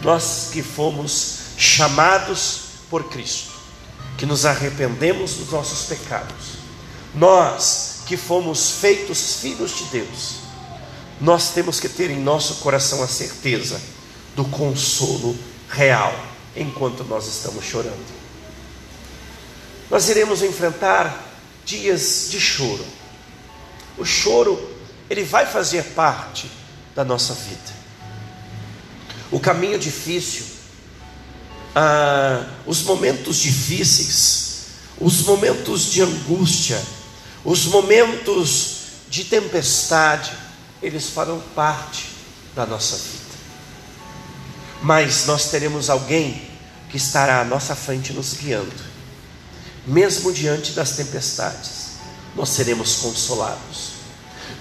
nós 0.00 0.50
que 0.52 0.62
fomos 0.62 1.38
chamados 1.56 2.60
por 2.88 3.04
Cristo, 3.04 3.52
que 4.16 4.26
nos 4.26 4.44
arrependemos 4.44 5.34
dos 5.34 5.50
nossos 5.50 5.86
pecados, 5.86 6.58
nós 7.14 8.02
que 8.06 8.16
fomos 8.16 8.70
feitos 8.80 9.36
filhos 9.40 9.76
de 9.76 9.84
Deus, 9.84 10.36
nós 11.20 11.50
temos 11.50 11.80
que 11.80 11.88
ter 11.88 12.10
em 12.10 12.20
nosso 12.20 12.56
coração 12.56 13.02
a 13.02 13.08
certeza 13.08 13.80
do 14.36 14.44
consolo 14.44 15.36
real 15.68 16.14
enquanto 16.56 17.04
nós 17.04 17.26
estamos 17.26 17.64
chorando. 17.64 18.21
Nós 19.92 20.08
iremos 20.08 20.42
enfrentar 20.42 21.24
dias 21.64 22.26
de 22.28 22.40
choro. 22.40 22.84
O 23.96 24.04
choro, 24.04 24.58
ele 25.08 25.22
vai 25.22 25.46
fazer 25.46 25.84
parte 25.94 26.50
da 26.96 27.04
nossa 27.04 27.32
vida. 27.32 27.82
O 29.30 29.38
caminho 29.38 29.78
difícil, 29.78 30.44
ah, 31.76 32.44
os 32.66 32.82
momentos 32.82 33.36
difíceis, 33.36 34.64
os 34.98 35.22
momentos 35.22 35.92
de 35.92 36.02
angústia, 36.02 36.82
os 37.44 37.66
momentos 37.66 38.78
de 39.08 39.24
tempestade, 39.24 40.32
eles 40.82 41.10
farão 41.10 41.40
parte 41.54 42.06
da 42.56 42.66
nossa 42.66 42.96
vida 42.96 43.22
mas 44.82 45.26
nós 45.26 45.48
teremos 45.48 45.88
alguém 45.88 46.42
que 46.90 46.96
estará 46.96 47.40
à 47.40 47.44
nossa 47.44 47.74
frente 47.74 48.12
nos 48.12 48.34
guiando, 48.34 48.91
mesmo 49.86 50.32
diante 50.32 50.72
das 50.72 50.92
tempestades, 50.92 51.92
nós 52.34 52.48
seremos 52.50 52.96
consolados, 52.96 53.92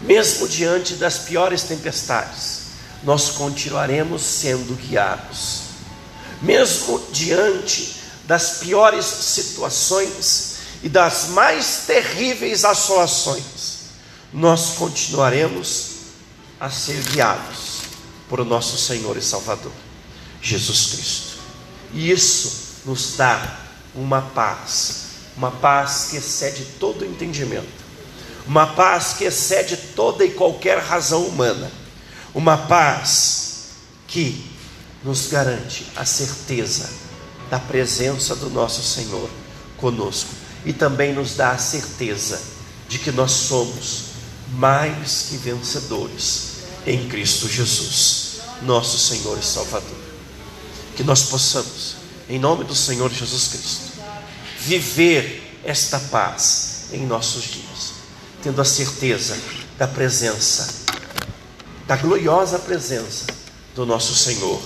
mesmo 0.01 0.47
diante 0.47 0.95
das 0.95 1.19
piores 1.19 1.63
tempestades, 1.63 2.61
nós 3.03 3.29
continuaremos 3.29 4.21
sendo 4.21 4.75
guiados, 4.75 5.61
mesmo 6.41 6.99
diante 7.11 7.95
das 8.25 8.59
piores 8.59 9.05
situações 9.05 10.55
e 10.83 10.89
das 10.89 11.27
mais 11.29 11.83
terríveis 11.85 12.65
assolações, 12.65 13.43
nós 14.33 14.73
continuaremos 14.77 15.91
a 16.59 16.69
ser 16.69 17.01
guiados 17.03 17.81
por 18.29 18.43
nosso 18.45 18.77
Senhor 18.77 19.17
e 19.17 19.21
Salvador. 19.21 19.71
Jesus 20.41 20.85
Cristo. 20.87 21.37
E 21.93 22.09
isso 22.09 22.81
nos 22.85 23.15
dá 23.15 23.59
uma 23.93 24.21
paz, 24.21 25.10
uma 25.35 25.51
paz 25.51 26.07
que 26.09 26.17
excede 26.17 26.65
todo 26.79 27.05
entendimento, 27.05 27.81
uma 28.45 28.67
paz 28.67 29.13
que 29.17 29.23
excede 29.23 29.77
toda 29.95 30.25
e 30.25 30.31
qualquer 30.31 30.79
razão 30.79 31.23
humana, 31.23 31.71
uma 32.33 32.57
paz 32.57 33.69
que 34.07 34.43
nos 35.03 35.27
garante 35.27 35.87
a 35.95 36.05
certeza 36.05 36.89
da 37.49 37.59
presença 37.59 38.35
do 38.35 38.49
nosso 38.49 38.83
Senhor 38.83 39.29
conosco. 39.77 40.29
E 40.63 40.71
também 40.71 41.13
nos 41.13 41.35
dá 41.35 41.51
a 41.51 41.57
certeza 41.57 42.39
de 42.87 42.99
que 42.99 43.11
nós 43.11 43.31
somos 43.31 44.11
mais 44.53 45.27
que 45.29 45.37
vencedores 45.37 46.51
em 46.85 47.07
Cristo 47.07 47.47
Jesus, 47.47 48.41
nosso 48.61 48.97
Senhor 48.97 49.37
e 49.39 49.43
Salvador. 49.43 49.97
Que 50.95 51.03
nós 51.03 51.23
possamos, 51.23 51.95
em 52.29 52.37
nome 52.37 52.63
do 52.63 52.75
Senhor 52.75 53.11
Jesus 53.11 53.47
Cristo, 53.47 53.90
viver 54.65 55.59
esta 55.63 55.99
paz 55.99 56.85
em 56.91 57.05
nossos 57.05 57.43
dias, 57.43 57.93
tendo 58.43 58.61
a 58.61 58.65
certeza 58.65 59.37
da 59.77 59.87
presença, 59.87 60.67
da 61.87 61.95
gloriosa 61.95 62.59
presença 62.59 63.25
do 63.75 63.85
nosso 63.85 64.15
Senhor 64.15 64.61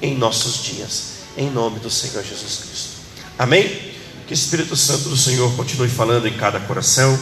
em 0.00 0.16
nossos 0.16 0.62
dias, 0.62 1.02
em 1.36 1.50
nome 1.50 1.78
do 1.80 1.90
Senhor 1.90 2.24
Jesus 2.24 2.56
Cristo. 2.56 2.90
Amém? 3.38 3.92
Que 4.26 4.32
o 4.32 4.34
Espírito 4.34 4.76
Santo 4.76 5.08
do 5.08 5.16
Senhor 5.16 5.54
continue 5.56 5.88
falando 5.88 6.26
em 6.26 6.36
cada 6.36 6.60
coração. 6.60 7.12